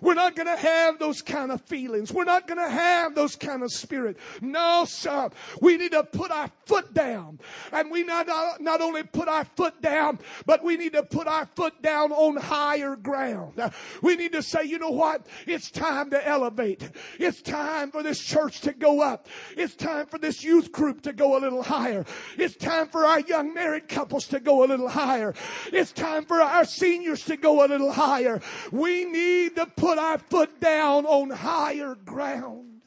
We're 0.00 0.14
not 0.14 0.36
going 0.36 0.46
to 0.46 0.56
have 0.56 0.98
those 0.98 1.22
kind 1.22 1.50
of 1.50 1.60
feelings. 1.62 2.12
We're 2.12 2.24
not 2.24 2.46
going 2.46 2.58
to 2.58 2.70
have 2.70 3.14
those 3.14 3.36
kind 3.36 3.62
of 3.62 3.72
spirit. 3.72 4.18
No, 4.40 4.84
sir. 4.86 5.30
We 5.60 5.76
need 5.76 5.92
to 5.92 6.04
put 6.04 6.30
our 6.30 6.50
foot 6.66 6.92
down. 6.94 7.40
And 7.72 7.90
we 7.90 8.04
not, 8.04 8.28
not 8.60 8.80
only 8.80 9.02
put 9.02 9.28
our 9.28 9.44
foot 9.44 9.80
down, 9.80 10.18
but 10.46 10.62
we 10.62 10.76
need 10.76 10.92
to 10.92 11.02
put 11.02 11.26
our 11.26 11.46
foot 11.56 11.80
down 11.82 12.12
on 12.12 12.36
higher 12.36 12.96
ground. 12.96 13.60
We 14.02 14.16
need 14.16 14.32
to 14.32 14.42
say, 14.42 14.64
you 14.64 14.78
know 14.78 14.90
what? 14.90 15.26
It's 15.46 15.70
time 15.70 16.10
to 16.10 16.28
elevate. 16.28 16.90
It's 17.18 17.40
time 17.40 17.90
for 17.90 18.02
this 18.02 18.20
church 18.20 18.60
to 18.62 18.72
go 18.72 19.00
up. 19.00 19.26
It's 19.56 19.74
time 19.74 20.06
for 20.06 20.18
this 20.18 20.44
youth 20.44 20.72
group 20.72 21.02
to 21.02 21.12
go 21.12 21.36
a 21.36 21.40
little 21.40 21.62
higher. 21.62 22.04
It's 22.36 22.56
time 22.56 22.88
for 22.88 23.04
our 23.04 23.20
young 23.20 23.54
married 23.54 23.88
couples 23.88 24.26
to 24.28 24.40
go 24.40 24.64
a 24.64 24.66
little 24.66 24.88
higher. 24.88 25.34
It's 25.72 25.92
time 25.92 26.24
for 26.24 26.42
our 26.42 26.64
seniors 26.64 27.24
to 27.24 27.36
go 27.36 27.64
a 27.64 27.66
little 27.66 27.92
higher. 27.92 28.40
We 28.70 29.04
need 29.04 29.56
to 29.56 29.66
put 29.66 29.87
put 29.88 29.96
our 29.96 30.18
foot 30.18 30.60
down 30.60 31.06
on 31.06 31.30
higher 31.30 31.94
ground. 31.94 32.82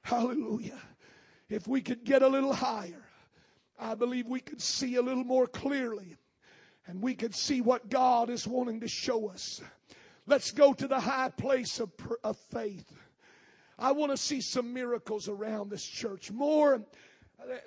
Hallelujah. 0.00 0.80
If 1.50 1.68
we 1.68 1.82
could 1.82 2.04
get 2.04 2.22
a 2.22 2.26
little 2.26 2.54
higher, 2.54 3.04
I 3.78 3.94
believe 3.94 4.26
we 4.26 4.40
could 4.40 4.62
see 4.62 4.96
a 4.96 5.02
little 5.02 5.24
more 5.24 5.46
clearly 5.46 6.16
and 6.86 7.02
we 7.02 7.14
could 7.14 7.34
see 7.34 7.60
what 7.60 7.90
God 7.90 8.30
is 8.30 8.48
wanting 8.48 8.80
to 8.80 8.88
show 8.88 9.28
us. 9.28 9.60
Let's 10.26 10.52
go 10.52 10.72
to 10.72 10.88
the 10.88 11.00
high 11.00 11.28
place 11.28 11.80
of, 11.80 11.90
of 12.24 12.38
faith. 12.50 12.90
I 13.78 13.92
want 13.92 14.10
to 14.12 14.16
see 14.16 14.40
some 14.40 14.72
miracles 14.72 15.28
around 15.28 15.68
this 15.68 15.84
church 15.84 16.30
more 16.30 16.82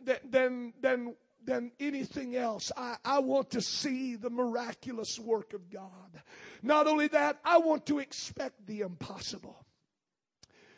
than, 0.04 0.18
than, 0.28 0.74
than 0.82 1.16
than 1.46 1.72
anything 1.80 2.36
else. 2.36 2.72
I, 2.76 2.98
I 3.04 3.20
want 3.20 3.52
to 3.52 3.62
see 3.62 4.16
the 4.16 4.30
miraculous 4.30 5.20
work 5.20 5.54
of 5.54 5.70
God. 5.70 6.22
Not 6.62 6.88
only 6.88 7.08
that, 7.10 7.40
I 7.44 7.60
want 7.60 7.86
to 7.88 8.00
expect 8.00 8.66
the 8.68 8.82
impossible. 8.82 9.66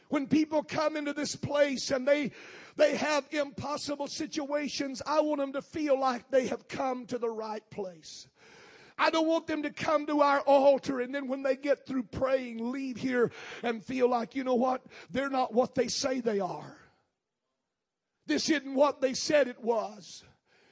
When 0.10 0.28
people 0.28 0.64
come 0.64 0.96
into 0.96 1.14
this 1.14 1.36
place 1.36 1.92
and 1.92 2.08
they, 2.08 2.32
they 2.78 2.96
have 2.96 3.26
impossible 3.32 4.08
situations, 4.08 5.02
I 5.06 5.22
want 5.22 5.40
them 5.40 5.54
to 5.54 5.62
feel 5.62 6.00
like 6.00 6.30
they 6.30 6.48
have 6.48 6.68
come 6.68 7.06
to 7.08 7.18
the 7.18 7.30
right 7.30 7.68
place. 7.70 8.28
I 8.98 9.10
don't 9.10 9.28
want 9.28 9.48
them 9.48 9.64
to 9.64 9.70
come 9.70 10.08
to 10.08 10.22
our 10.22 10.40
altar 10.42 11.02
and 11.02 11.14
then 11.14 11.28
when 11.28 11.44
they 11.44 11.56
get 11.56 11.86
through 11.86 12.04
praying, 12.04 12.72
leave 12.72 12.98
here 12.98 13.32
and 13.62 13.84
feel 13.84 14.10
like, 14.10 14.36
you 14.36 14.44
know 14.44 14.56
what? 14.56 14.82
They're 15.12 15.30
not 15.30 15.54
what 15.54 15.76
they 15.76 15.88
say 15.88 16.20
they 16.20 16.40
are. 16.40 16.78
This 18.26 18.50
isn't 18.50 18.74
what 18.74 19.02
they 19.02 19.14
said 19.14 19.48
it 19.48 19.64
was. 19.64 20.24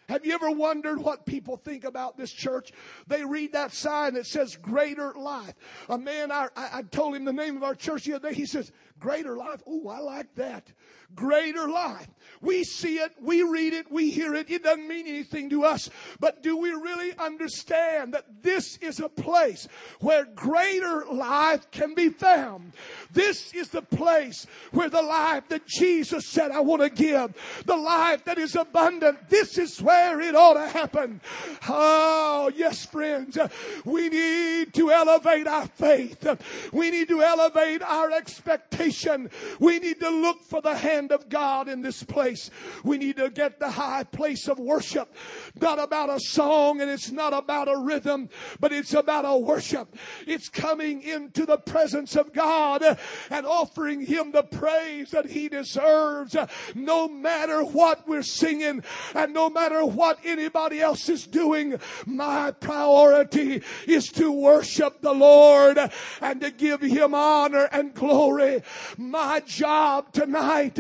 Have 0.08 0.26
you 0.26 0.34
ever 0.34 0.52
wondered 0.52 1.00
what 1.00 1.26
people 1.26 1.58
think 1.58 1.84
about 1.84 2.18
this 2.18 2.32
church? 2.32 2.72
They 3.08 3.24
read 3.24 3.54
that 3.54 3.74
sign 3.74 4.14
that 4.14 4.28
says 4.28 4.56
greater 4.56 5.14
life. 5.14 5.54
A 5.90 5.98
man, 5.98 6.32
I, 6.32 6.48
I 6.56 6.84
told 6.84 7.16
him 7.16 7.26
the 7.26 7.34
name 7.34 7.58
of 7.58 7.64
our 7.64 7.76
church 7.76 8.06
the 8.06 8.14
other 8.14 8.30
day. 8.30 8.36
He 8.36 8.46
says, 8.46 8.72
greater 9.00 9.36
life. 9.36 9.62
Oh, 9.68 9.88
I 9.88 10.00
like 10.00 10.34
that 10.36 10.72
greater 11.16 11.68
life. 11.68 12.08
We 12.42 12.64
see 12.64 12.98
it, 12.98 13.14
we 13.22 13.42
read 13.44 13.74
it, 13.74 13.92
we 13.92 14.12
hear 14.12 14.36
it. 14.36 14.50
It 14.50 14.64
doesn't 14.64 14.88
mean 14.88 15.08
anything 15.08 15.50
to 15.52 15.64
us. 15.64 15.90
But 16.20 16.44
do 16.44 16.58
we 16.58 16.72
really 16.72 17.18
understand 17.18 18.14
that 18.14 18.44
this 18.44 18.78
is 18.78 19.00
a 19.00 19.10
place 19.10 19.68
where 20.00 20.26
greater 20.26 21.06
life 21.06 21.70
can 21.72 21.96
be 21.96 22.10
found? 22.10 22.74
This 23.12 23.54
is 23.54 23.70
the 23.70 23.82
place 23.82 24.46
where 24.72 24.90
the 24.90 25.02
life 25.02 25.48
that 25.50 25.66
Jesus 25.66 26.28
said, 26.28 26.52
I 26.52 26.60
want 26.60 26.82
to 26.82 26.90
give, 26.90 27.34
the 27.66 27.78
life 27.78 28.26
that 28.26 28.38
is 28.38 28.56
abundant. 28.56 29.30
This 29.30 29.58
is 29.58 29.82
where 29.82 29.95
it 30.22 30.36
ought 30.36 30.56
to 30.56 30.68
happen. 30.68 31.22
Oh, 31.68 32.52
yes, 32.56 32.86
friends. 32.86 33.38
We 33.86 34.10
need 34.10 34.74
to 34.74 34.92
elevate 34.92 35.48
our 35.48 35.68
faith. 35.68 36.28
We 36.74 36.92
need 36.92 37.08
to 37.10 37.22
elevate 37.22 37.82
our 37.82 38.12
expectation. 38.12 39.30
We 39.60 39.80
need 39.80 40.00
to 40.00 40.10
look 40.10 40.42
for 40.44 40.62
the 40.62 40.76
hand 40.76 41.06
hand 41.06 41.12
of 41.12 41.30
God 41.30 41.68
in 41.68 41.82
this 41.82 42.04
place. 42.04 42.50
We 42.84 42.98
need 42.98 43.18
to 43.18 43.30
get 43.30 43.60
the 43.60 43.70
high 43.70 44.04
place 44.04 44.48
of 44.48 44.58
worship. 44.60 45.14
Not 45.60 45.78
about 45.78 46.10
a 46.10 46.20
song 46.20 46.82
and 46.82 46.90
it's 46.90 47.12
not 47.12 47.34
about 47.34 47.68
a 47.68 47.78
rhythm, 47.78 48.30
but 48.60 48.72
it's 48.72 48.94
about 48.94 49.26
a 49.26 49.38
worship. 49.38 49.96
It's 50.26 50.50
coming 50.50 51.02
into 51.02 51.46
the 51.46 51.58
presence 51.58 52.16
of 52.16 52.34
God 52.34 52.82
and 53.30 53.46
offering 53.46 54.06
Him 54.06 54.32
the 54.32 54.44
praise 54.44 55.12
that 55.12 55.26
He 55.26 55.50
deserves. 55.50 56.36
No 56.74 57.08
matter 57.08 57.64
what 57.64 58.08
we're 58.08 58.24
singing 58.24 58.82
and 59.14 59.34
no 59.34 59.50
matter 59.50 59.85
what 59.86 60.20
anybody 60.24 60.82
else 60.82 61.10
is 61.10 61.28
doing, 61.28 61.80
my 62.06 62.52
priority 62.52 63.62
is 63.88 64.08
to 64.14 64.32
worship 64.32 65.02
the 65.02 65.14
Lord 65.14 65.80
and 66.22 66.42
to 66.42 66.52
give 66.52 66.82
Him 66.82 67.14
honor 67.14 67.70
and 67.72 67.94
glory. 67.94 68.64
My 68.98 69.42
job 69.42 70.12
tonight 70.12 70.80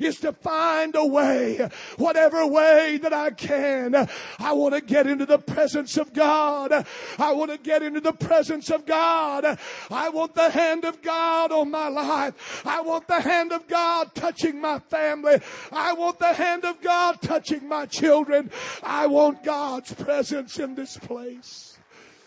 is 0.00 0.18
to 0.20 0.32
find 0.32 0.94
a 0.96 1.06
way, 1.06 1.68
whatever 1.96 2.46
way 2.46 2.98
that 2.98 3.12
I 3.12 3.30
can. 3.30 4.08
I 4.38 4.52
want 4.52 4.74
to 4.74 4.80
get 4.80 5.06
into 5.06 5.26
the 5.26 5.38
presence 5.38 5.96
of 5.96 6.12
God. 6.12 6.86
I 7.18 7.32
want 7.32 7.50
to 7.50 7.58
get 7.58 7.82
into 7.82 8.00
the 8.00 8.12
presence 8.12 8.70
of 8.70 8.86
God. 8.86 9.58
I 9.90 10.08
want 10.08 10.34
the 10.34 10.50
hand 10.50 10.84
of 10.84 11.02
God 11.02 11.52
on 11.52 11.70
my 11.70 11.88
life. 11.88 12.62
I 12.66 12.80
want 12.80 13.06
the 13.06 13.20
hand 13.20 13.52
of 13.52 13.66
God 13.66 14.14
touching 14.14 14.60
my 14.60 14.78
family. 14.78 15.40
I 15.72 15.92
want 15.92 16.18
the 16.18 16.32
hand 16.32 16.64
of 16.64 16.80
God 16.80 17.20
touching 17.22 17.68
my 17.68 17.86
children. 17.86 18.45
I 18.82 19.06
want 19.06 19.42
God's 19.42 19.92
presence 19.94 20.58
in 20.58 20.74
this 20.74 20.96
place. 20.96 21.78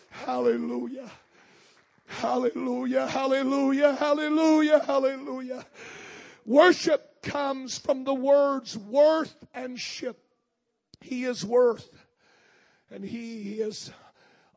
Hallelujah. 0.10 1.10
Hallelujah, 2.10 3.08
hallelujah, 3.08 3.94
hallelujah, 3.94 4.80
hallelujah. 4.80 5.66
Worship 6.46 7.22
comes 7.22 7.78
from 7.78 8.04
the 8.04 8.14
words 8.14 8.76
worth 8.78 9.46
and 9.54 9.80
ship. 9.80 10.20
He 11.02 11.24
is 11.24 11.46
worth 11.46 11.90
and 12.90 13.06
he 13.06 13.62
is 13.62 13.92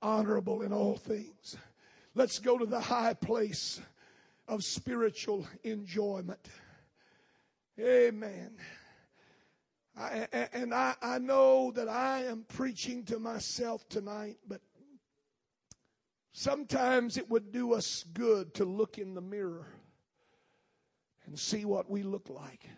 honorable 0.00 0.62
in 0.62 0.72
all 0.72 0.96
things. 0.96 1.56
Let's 2.14 2.38
go 2.38 2.58
to 2.58 2.66
the 2.66 2.80
high 2.80 3.14
place 3.14 3.80
of 4.48 4.64
spiritual 4.64 5.46
enjoyment. 5.62 6.48
Amen. 7.78 8.56
I, 9.96 10.26
and 10.52 10.72
I, 10.72 10.94
I 11.02 11.18
know 11.18 11.70
that 11.72 11.88
I 11.88 12.24
am 12.24 12.44
preaching 12.48 13.04
to 13.04 13.18
myself 13.18 13.86
tonight, 13.88 14.38
but 14.48 14.60
sometimes 16.32 17.18
it 17.18 17.28
would 17.28 17.52
do 17.52 17.74
us 17.74 18.04
good 18.14 18.54
to 18.54 18.64
look 18.64 18.98
in 18.98 19.14
the 19.14 19.20
mirror 19.20 19.66
and 21.26 21.38
see 21.38 21.64
what 21.64 21.90
we 21.90 22.02
look 22.02 22.30
like. 22.30 22.68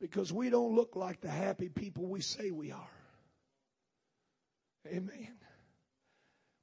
Because 0.00 0.32
we 0.32 0.50
don't 0.50 0.74
look 0.74 0.94
like 0.94 1.20
the 1.20 1.30
happy 1.30 1.68
people 1.68 2.06
we 2.06 2.20
say 2.20 2.50
we 2.50 2.70
are. 2.70 2.90
Amen. 4.86 5.38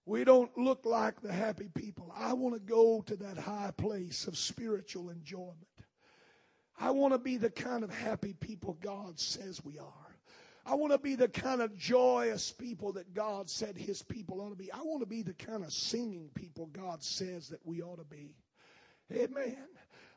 We 0.06 0.24
don't 0.24 0.56
look 0.58 0.86
like 0.86 1.20
the 1.22 1.34
happy 1.34 1.68
people. 1.74 2.14
I 2.16 2.34
want 2.34 2.54
to 2.54 2.60
go 2.60 3.02
to 3.08 3.16
that 3.18 3.38
high 3.38 3.72
place 3.76 4.28
of 4.28 4.38
spiritual 4.38 5.10
enjoyment. 5.10 5.58
I 6.80 6.92
want 6.92 7.14
to 7.14 7.20
be 7.20 7.38
the 7.38 7.50
kind 7.50 7.84
of 7.84 7.94
happy 7.94 8.34
people 8.34 8.78
God 8.82 9.20
says 9.20 9.64
we 9.64 9.80
are. 9.80 10.18
I 10.66 10.74
want 10.74 10.94
to 10.94 10.98
be 10.98 11.16
the 11.16 11.28
kind 11.28 11.62
of 11.62 11.78
joyous 11.78 12.52
people 12.52 12.94
that 12.94 13.14
God 13.14 13.50
said 13.50 13.78
His 13.78 14.02
people 14.02 14.42
ought 14.42 14.50
to 14.50 14.56
be. 14.56 14.72
I 14.72 14.82
want 14.82 15.02
to 15.02 15.06
be 15.06 15.22
the 15.22 15.34
kind 15.34 15.64
of 15.64 15.72
singing 15.72 16.30
people 16.34 16.68
God 16.68 17.04
says 17.04 17.50
that 17.50 17.60
we 17.64 17.82
ought 17.84 17.98
to 17.98 18.04
be. 18.04 18.36
Amen. 19.14 19.68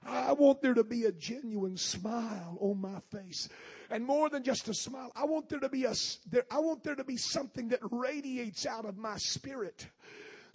I 0.06 0.32
want 0.32 0.62
there 0.62 0.74
to 0.74 0.84
be 0.84 1.04
a 1.04 1.12
genuine 1.12 1.76
smile 1.76 2.56
on 2.60 2.80
my 2.80 3.00
face. 3.10 3.48
And 3.90 4.04
more 4.04 4.30
than 4.30 4.42
just 4.42 4.68
a 4.68 4.74
smile, 4.74 5.12
I 5.14 5.24
want 5.24 5.48
there 5.48 5.60
to 5.60 5.68
be 5.68 5.84
a, 5.84 5.94
I 6.50 6.60
want 6.60 6.82
there 6.82 6.94
to 6.94 7.04
be 7.04 7.16
something 7.16 7.68
that 7.68 7.80
radiates 7.82 8.64
out 8.64 8.86
of 8.86 8.96
my 8.96 9.16
spirit 9.16 9.86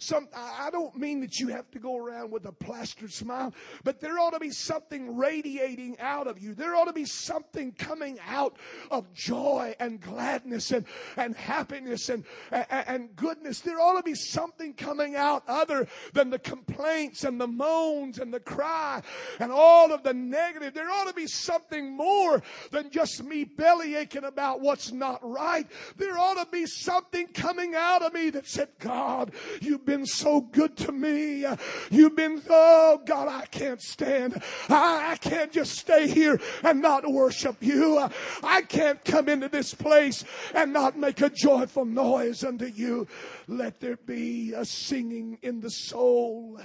some, 0.04 0.28
I 0.34 0.70
don't 0.70 0.96
mean 0.96 1.20
that 1.20 1.40
you 1.40 1.48
have 1.48 1.70
to 1.72 1.78
go 1.78 1.96
around 1.96 2.30
with 2.30 2.44
a 2.46 2.52
plastered 2.52 3.12
smile, 3.12 3.54
but 3.82 4.00
there 4.00 4.18
ought 4.18 4.30
to 4.30 4.40
be 4.40 4.50
something 4.50 5.16
radiating 5.16 5.98
out 5.98 6.26
of 6.26 6.38
you. 6.38 6.54
There 6.54 6.76
ought 6.76 6.86
to 6.86 6.92
be 6.92 7.04
something 7.04 7.72
coming 7.72 8.18
out 8.26 8.56
of 8.90 9.12
joy 9.14 9.74
and 9.80 10.00
gladness 10.00 10.70
and, 10.72 10.84
and 11.16 11.34
happiness 11.36 12.08
and, 12.08 12.24
and, 12.50 12.66
and 12.70 13.16
goodness. 13.16 13.60
There 13.60 13.80
ought 13.80 13.96
to 13.96 14.02
be 14.02 14.14
something 14.14 14.74
coming 14.74 15.16
out 15.16 15.44
other 15.48 15.88
than 16.12 16.30
the 16.30 16.38
complaints 16.38 17.24
and 17.24 17.40
the 17.40 17.48
moans 17.48 18.18
and 18.18 18.32
the 18.32 18.40
cry 18.40 19.02
and 19.40 19.50
all 19.50 19.92
of 19.92 20.02
the 20.02 20.14
negative. 20.14 20.74
There 20.74 20.90
ought 20.90 21.08
to 21.08 21.14
be 21.14 21.26
something 21.26 21.96
more 21.96 22.42
than 22.70 22.90
just 22.90 23.22
me 23.22 23.44
belly 23.44 23.94
aching 23.94 24.24
about 24.24 24.60
what's 24.60 24.92
not 24.92 25.20
right. 25.22 25.66
There 25.96 26.18
ought 26.18 26.44
to 26.44 26.50
be 26.50 26.66
something 26.66 27.28
coming 27.28 27.74
out 27.74 28.02
of 28.02 28.12
me 28.12 28.30
that 28.30 28.46
said, 28.46 28.68
God, 28.78 29.32
you've 29.60 29.84
been 29.84 29.93
so 30.02 30.40
good 30.40 30.76
to 30.78 30.92
me. 30.92 31.46
You've 31.90 32.16
been, 32.16 32.42
oh 32.50 33.00
God, 33.04 33.28
I 33.28 33.46
can't 33.46 33.80
stand. 33.80 34.42
I, 34.68 35.12
I 35.12 35.16
can't 35.16 35.52
just 35.52 35.78
stay 35.78 36.08
here 36.08 36.40
and 36.62 36.82
not 36.82 37.10
worship 37.10 37.56
you. 37.60 38.08
I 38.42 38.62
can't 38.62 39.04
come 39.04 39.28
into 39.28 39.48
this 39.48 39.74
place 39.74 40.24
and 40.54 40.72
not 40.72 40.98
make 40.98 41.20
a 41.20 41.30
joyful 41.30 41.84
noise 41.84 42.42
unto 42.44 42.66
you. 42.66 43.06
Let 43.46 43.80
there 43.80 43.96
be 43.96 44.52
a 44.54 44.64
singing 44.64 45.38
in 45.42 45.60
the 45.60 45.70
soul. 45.70 46.60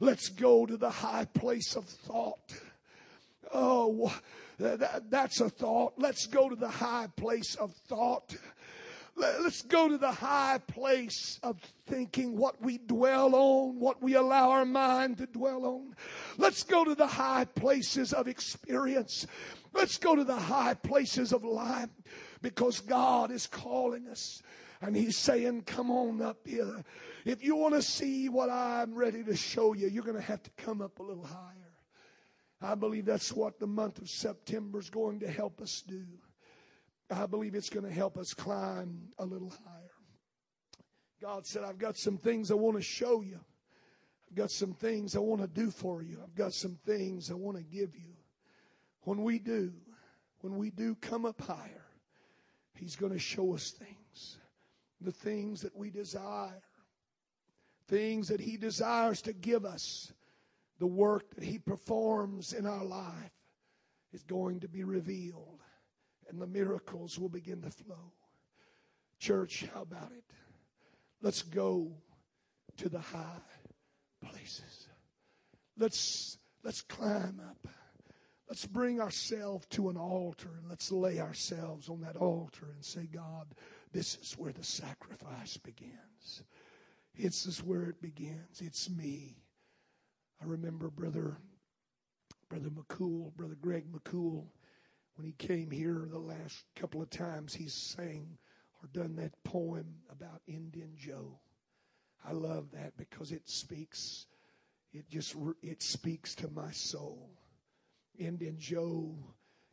Let's 0.00 0.28
go 0.28 0.66
to 0.66 0.76
the 0.76 0.90
high 0.90 1.26
place 1.26 1.76
of 1.76 1.84
thought. 1.84 2.52
Oh, 3.52 4.14
that's 4.58 5.40
a 5.40 5.48
thought. 5.48 5.94
Let's 5.96 6.26
go 6.26 6.48
to 6.48 6.56
the 6.56 6.68
high 6.68 7.08
place 7.16 7.54
of 7.54 7.72
thought. 7.88 8.34
Let's 9.16 9.62
go 9.62 9.88
to 9.88 9.96
the 9.96 10.12
high 10.12 10.58
place 10.58 11.40
of 11.42 11.58
thinking 11.86 12.36
what 12.36 12.60
we 12.60 12.76
dwell 12.76 13.34
on, 13.34 13.80
what 13.80 14.02
we 14.02 14.14
allow 14.14 14.50
our 14.50 14.66
mind 14.66 15.18
to 15.18 15.26
dwell 15.26 15.64
on. 15.64 15.96
Let's 16.36 16.62
go 16.62 16.84
to 16.84 16.94
the 16.94 17.06
high 17.06 17.46
places 17.46 18.12
of 18.12 18.28
experience. 18.28 19.26
Let's 19.72 19.96
go 19.96 20.16
to 20.16 20.24
the 20.24 20.36
high 20.36 20.74
places 20.74 21.32
of 21.32 21.44
life 21.44 21.88
because 22.42 22.80
God 22.80 23.30
is 23.30 23.46
calling 23.46 24.06
us 24.08 24.42
and 24.82 24.94
He's 24.94 25.16
saying, 25.16 25.62
Come 25.62 25.90
on 25.90 26.20
up 26.20 26.46
here. 26.46 26.84
If 27.24 27.42
you 27.42 27.56
want 27.56 27.74
to 27.74 27.82
see 27.82 28.28
what 28.28 28.50
I'm 28.50 28.94
ready 28.94 29.24
to 29.24 29.34
show 29.34 29.72
you, 29.72 29.88
you're 29.88 30.04
going 30.04 30.16
to 30.16 30.22
have 30.22 30.42
to 30.42 30.50
come 30.58 30.82
up 30.82 30.98
a 30.98 31.02
little 31.02 31.24
higher. 31.24 31.52
I 32.60 32.74
believe 32.74 33.06
that's 33.06 33.32
what 33.32 33.58
the 33.58 33.66
month 33.66 33.98
of 33.98 34.08
September 34.08 34.78
is 34.78 34.90
going 34.90 35.20
to 35.20 35.30
help 35.30 35.60
us 35.60 35.82
do. 35.86 36.04
I 37.10 37.26
believe 37.26 37.54
it's 37.54 37.70
going 37.70 37.86
to 37.86 37.92
help 37.92 38.16
us 38.16 38.34
climb 38.34 39.08
a 39.18 39.24
little 39.24 39.50
higher. 39.50 39.90
God 41.22 41.46
said, 41.46 41.62
I've 41.62 41.78
got 41.78 41.96
some 41.96 42.18
things 42.18 42.50
I 42.50 42.54
want 42.54 42.76
to 42.76 42.82
show 42.82 43.22
you. 43.22 43.40
I've 44.28 44.36
got 44.36 44.50
some 44.50 44.72
things 44.72 45.14
I 45.14 45.20
want 45.20 45.40
to 45.40 45.48
do 45.48 45.70
for 45.70 46.02
you. 46.02 46.18
I've 46.22 46.34
got 46.34 46.52
some 46.52 46.78
things 46.84 47.30
I 47.30 47.34
want 47.34 47.56
to 47.56 47.62
give 47.62 47.94
you. 47.94 48.14
When 49.02 49.22
we 49.22 49.38
do, 49.38 49.72
when 50.40 50.56
we 50.56 50.70
do 50.70 50.94
come 50.96 51.24
up 51.24 51.40
higher, 51.40 51.84
He's 52.74 52.96
going 52.96 53.12
to 53.12 53.18
show 53.18 53.54
us 53.54 53.70
things. 53.70 54.38
The 55.00 55.12
things 55.12 55.62
that 55.62 55.74
we 55.76 55.90
desire. 55.90 56.62
Things 57.88 58.28
that 58.28 58.40
He 58.40 58.56
desires 58.56 59.22
to 59.22 59.32
give 59.32 59.64
us. 59.64 60.12
The 60.80 60.86
work 60.86 61.34
that 61.36 61.44
He 61.44 61.58
performs 61.58 62.52
in 62.52 62.66
our 62.66 62.84
life 62.84 63.32
is 64.12 64.24
going 64.24 64.60
to 64.60 64.68
be 64.68 64.82
revealed 64.84 65.60
and 66.28 66.40
the 66.40 66.46
miracles 66.46 67.18
will 67.18 67.28
begin 67.28 67.62
to 67.62 67.70
flow. 67.70 68.12
Church, 69.18 69.66
how 69.74 69.82
about 69.82 70.12
it? 70.12 70.24
Let's 71.22 71.42
go 71.42 71.92
to 72.76 72.88
the 72.88 73.00
high 73.00 73.40
places. 74.22 74.88
Let's 75.78 76.38
let's 76.62 76.82
climb 76.82 77.40
up. 77.48 77.68
Let's 78.48 78.66
bring 78.66 79.00
ourselves 79.00 79.66
to 79.70 79.88
an 79.88 79.96
altar 79.96 80.50
and 80.58 80.68
let's 80.68 80.92
lay 80.92 81.18
ourselves 81.18 81.88
on 81.88 82.00
that 82.02 82.16
altar 82.16 82.68
and 82.72 82.84
say, 82.84 83.08
God, 83.12 83.48
this 83.92 84.16
is 84.18 84.34
where 84.34 84.52
the 84.52 84.62
sacrifice 84.62 85.56
begins. 85.56 86.44
This 87.18 87.46
is 87.46 87.62
where 87.64 87.84
it 87.84 88.00
begins. 88.00 88.60
It's 88.60 88.88
me. 88.90 89.36
I 90.40 90.44
remember 90.44 90.90
brother 90.90 91.38
brother 92.48 92.68
McCool, 92.68 93.34
brother 93.34 93.56
Greg 93.60 93.84
McCool 93.90 94.44
when 95.16 95.26
he 95.26 95.32
came 95.32 95.70
here 95.70 96.06
the 96.10 96.18
last 96.18 96.64
couple 96.76 97.02
of 97.02 97.10
times, 97.10 97.54
he's 97.54 97.74
sang 97.74 98.38
or 98.82 98.88
done 98.92 99.16
that 99.16 99.32
poem 99.44 99.86
about 100.10 100.42
Indian 100.46 100.92
Joe. 100.96 101.38
I 102.24 102.32
love 102.32 102.70
that 102.72 102.96
because 102.96 103.32
it 103.32 103.48
speaks, 103.48 104.26
it 104.92 105.08
just, 105.08 105.34
it 105.62 105.82
speaks 105.82 106.34
to 106.36 106.48
my 106.50 106.70
soul. 106.70 107.30
Indian 108.18 108.56
Joe 108.58 109.14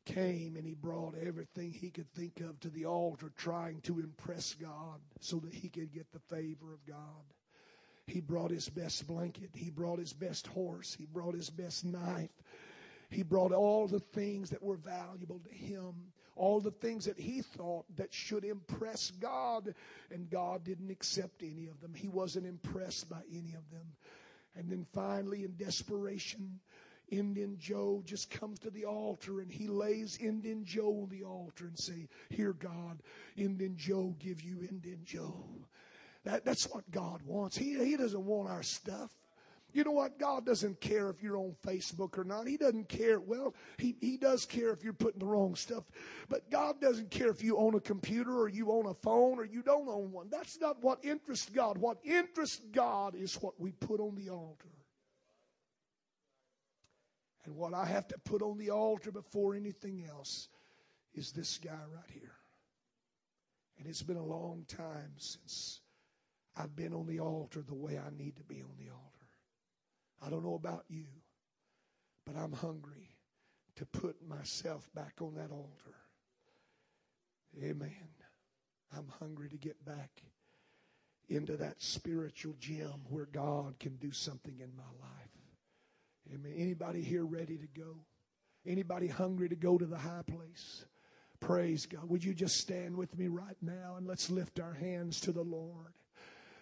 came 0.05 0.55
and 0.55 0.65
he 0.65 0.73
brought 0.73 1.15
everything 1.15 1.71
he 1.71 1.89
could 1.89 2.11
think 2.13 2.41
of 2.41 2.59
to 2.59 2.69
the 2.69 2.85
altar 2.85 3.31
trying 3.37 3.81
to 3.81 3.99
impress 3.99 4.53
God 4.53 4.99
so 5.19 5.37
that 5.39 5.53
he 5.53 5.69
could 5.69 5.93
get 5.93 6.11
the 6.11 6.19
favor 6.19 6.73
of 6.73 6.85
God. 6.85 7.23
He 8.05 8.19
brought 8.19 8.51
his 8.51 8.67
best 8.67 9.07
blanket. 9.07 9.51
He 9.53 9.69
brought 9.69 9.99
his 9.99 10.11
best 10.11 10.47
horse. 10.47 10.93
He 10.93 11.05
brought 11.05 11.35
his 11.35 11.49
best 11.49 11.85
knife. 11.85 12.31
He 13.13 13.23
brought 13.23 13.51
all 13.51 13.87
the 13.87 13.99
things 13.99 14.49
that 14.49 14.63
were 14.63 14.77
valuable 14.77 15.39
to 15.39 15.53
him, 15.53 15.93
all 16.35 16.59
the 16.59 16.71
things 16.71 17.05
that 17.05 17.19
he 17.19 17.41
thought 17.41 17.85
that 17.95 18.13
should 18.13 18.43
impress 18.43 19.11
God, 19.11 19.75
and 20.11 20.29
God 20.29 20.63
didn't 20.63 20.89
accept 20.89 21.43
any 21.43 21.67
of 21.67 21.79
them. 21.79 21.93
He 21.93 22.07
wasn't 22.07 22.47
impressed 22.47 23.09
by 23.09 23.21
any 23.31 23.53
of 23.53 23.69
them. 23.71 23.85
And 24.55 24.69
then 24.69 24.85
finally, 24.93 25.43
in 25.43 25.55
desperation, 25.55 26.59
Indian 27.09 27.57
Joe 27.59 28.01
just 28.05 28.31
comes 28.31 28.59
to 28.59 28.71
the 28.71 28.85
altar 28.85 29.41
and 29.41 29.51
he 29.51 29.67
lays 29.67 30.17
Indian 30.17 30.65
Joe 30.65 31.03
on 31.03 31.09
the 31.09 31.23
altar 31.23 31.65
and 31.65 31.77
say, 31.77 32.07
Here, 32.29 32.53
God, 32.53 33.01
Indian 33.35 33.75
Joe 33.77 34.15
give 34.19 34.41
you 34.41 34.67
Indian 34.69 35.01
Joe. 35.03 35.45
That, 36.23 36.45
that's 36.45 36.65
what 36.65 36.89
God 36.89 37.21
wants. 37.25 37.57
He, 37.57 37.77
he 37.83 37.97
doesn't 37.97 38.25
want 38.25 38.49
our 38.49 38.63
stuff. 38.63 39.11
You 39.73 39.83
know 39.83 39.91
what? 39.91 40.19
God 40.19 40.45
doesn't 40.45 40.79
care 40.79 41.09
if 41.09 41.23
you're 41.23 41.37
on 41.37 41.55
Facebook 41.65 42.17
or 42.17 42.23
not. 42.23 42.47
He 42.47 42.57
doesn't 42.57 42.89
care. 42.89 43.19
Well, 43.19 43.55
he, 43.77 43.95
he 44.01 44.17
does 44.17 44.45
care 44.45 44.69
if 44.69 44.83
you're 44.83 44.93
putting 44.93 45.19
the 45.19 45.25
wrong 45.25 45.55
stuff. 45.55 45.83
But 46.29 46.51
God 46.51 46.79
doesn't 46.79 47.09
care 47.09 47.29
if 47.29 47.43
you 47.43 47.57
own 47.57 47.73
a 47.73 47.79
computer 47.79 48.37
or 48.37 48.47
you 48.47 48.71
own 48.71 48.85
a 48.85 48.93
phone 48.93 49.39
or 49.39 49.45
you 49.45 49.63
don't 49.63 49.89
own 49.89 50.11
one. 50.11 50.29
That's 50.29 50.61
not 50.61 50.81
what 50.83 51.03
interests 51.03 51.49
God. 51.49 51.79
What 51.79 51.97
interests 52.03 52.61
God 52.71 53.15
is 53.15 53.35
what 53.41 53.59
we 53.59 53.71
put 53.71 53.99
on 53.99 54.15
the 54.15 54.29
altar. 54.29 54.69
And 57.45 57.55
what 57.55 57.73
I 57.73 57.85
have 57.85 58.07
to 58.09 58.17
put 58.19 58.41
on 58.41 58.57
the 58.57 58.69
altar 58.69 59.11
before 59.11 59.55
anything 59.55 60.05
else 60.07 60.49
is 61.15 61.31
this 61.31 61.57
guy 61.57 61.71
right 61.71 62.09
here. 62.09 62.35
And 63.79 63.87
it's 63.87 64.03
been 64.03 64.17
a 64.17 64.23
long 64.23 64.65
time 64.67 65.13
since 65.17 65.81
I've 66.55 66.75
been 66.75 66.93
on 66.93 67.07
the 67.07 67.19
altar 67.19 67.61
the 67.61 67.73
way 67.73 67.97
I 67.97 68.15
need 68.15 68.37
to 68.37 68.43
be 68.43 68.61
on 68.61 68.75
the 68.77 68.91
altar. 68.91 69.12
I 70.25 70.29
don't 70.29 70.43
know 70.43 70.55
about 70.55 70.85
you, 70.89 71.05
but 72.25 72.35
I'm 72.35 72.53
hungry 72.53 73.15
to 73.75 73.85
put 73.85 74.15
myself 74.27 74.89
back 74.93 75.15
on 75.21 75.35
that 75.35 75.51
altar. 75.51 75.95
Amen. 77.61 77.91
I'm 78.95 79.07
hungry 79.19 79.49
to 79.49 79.57
get 79.57 79.83
back 79.85 80.21
into 81.29 81.57
that 81.57 81.81
spiritual 81.81 82.55
gym 82.59 82.93
where 83.09 83.25
God 83.25 83.79
can 83.79 83.95
do 83.97 84.11
something 84.11 84.59
in 84.59 84.75
my 84.75 84.83
life. 85.01 86.33
Amen. 86.33 86.53
Anybody 86.55 87.01
here 87.01 87.25
ready 87.25 87.57
to 87.57 87.67
go? 87.79 87.95
Anybody 88.65 89.07
hungry 89.07 89.49
to 89.49 89.55
go 89.55 89.77
to 89.77 89.85
the 89.85 89.97
high 89.97 90.23
place? 90.25 90.85
Praise 91.39 91.85
God. 91.85 92.07
Would 92.07 92.23
you 92.23 92.33
just 92.33 92.57
stand 92.57 92.95
with 92.95 93.17
me 93.17 93.27
right 93.27 93.57
now 93.61 93.95
and 93.97 94.07
let's 94.07 94.29
lift 94.29 94.59
our 94.59 94.73
hands 94.73 95.19
to 95.21 95.31
the 95.33 95.43
Lord? 95.43 95.93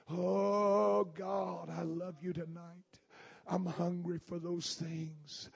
Oh 0.10 1.04
God, 1.04 1.70
I 1.70 1.84
love 1.84 2.16
you 2.22 2.34
tonight. 2.34 3.01
I'm 3.48 3.66
hungry 3.66 4.20
for 4.20 4.40
those 4.40 4.76
things. 4.76 5.50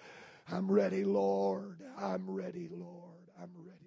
I'm 0.51 0.69
ready, 0.71 1.03
Lord. 1.03 1.81
I'm 1.97 2.29
ready, 2.29 2.69
Lord. 2.71 3.31
I'm 3.41 3.51
ready. 3.57 3.84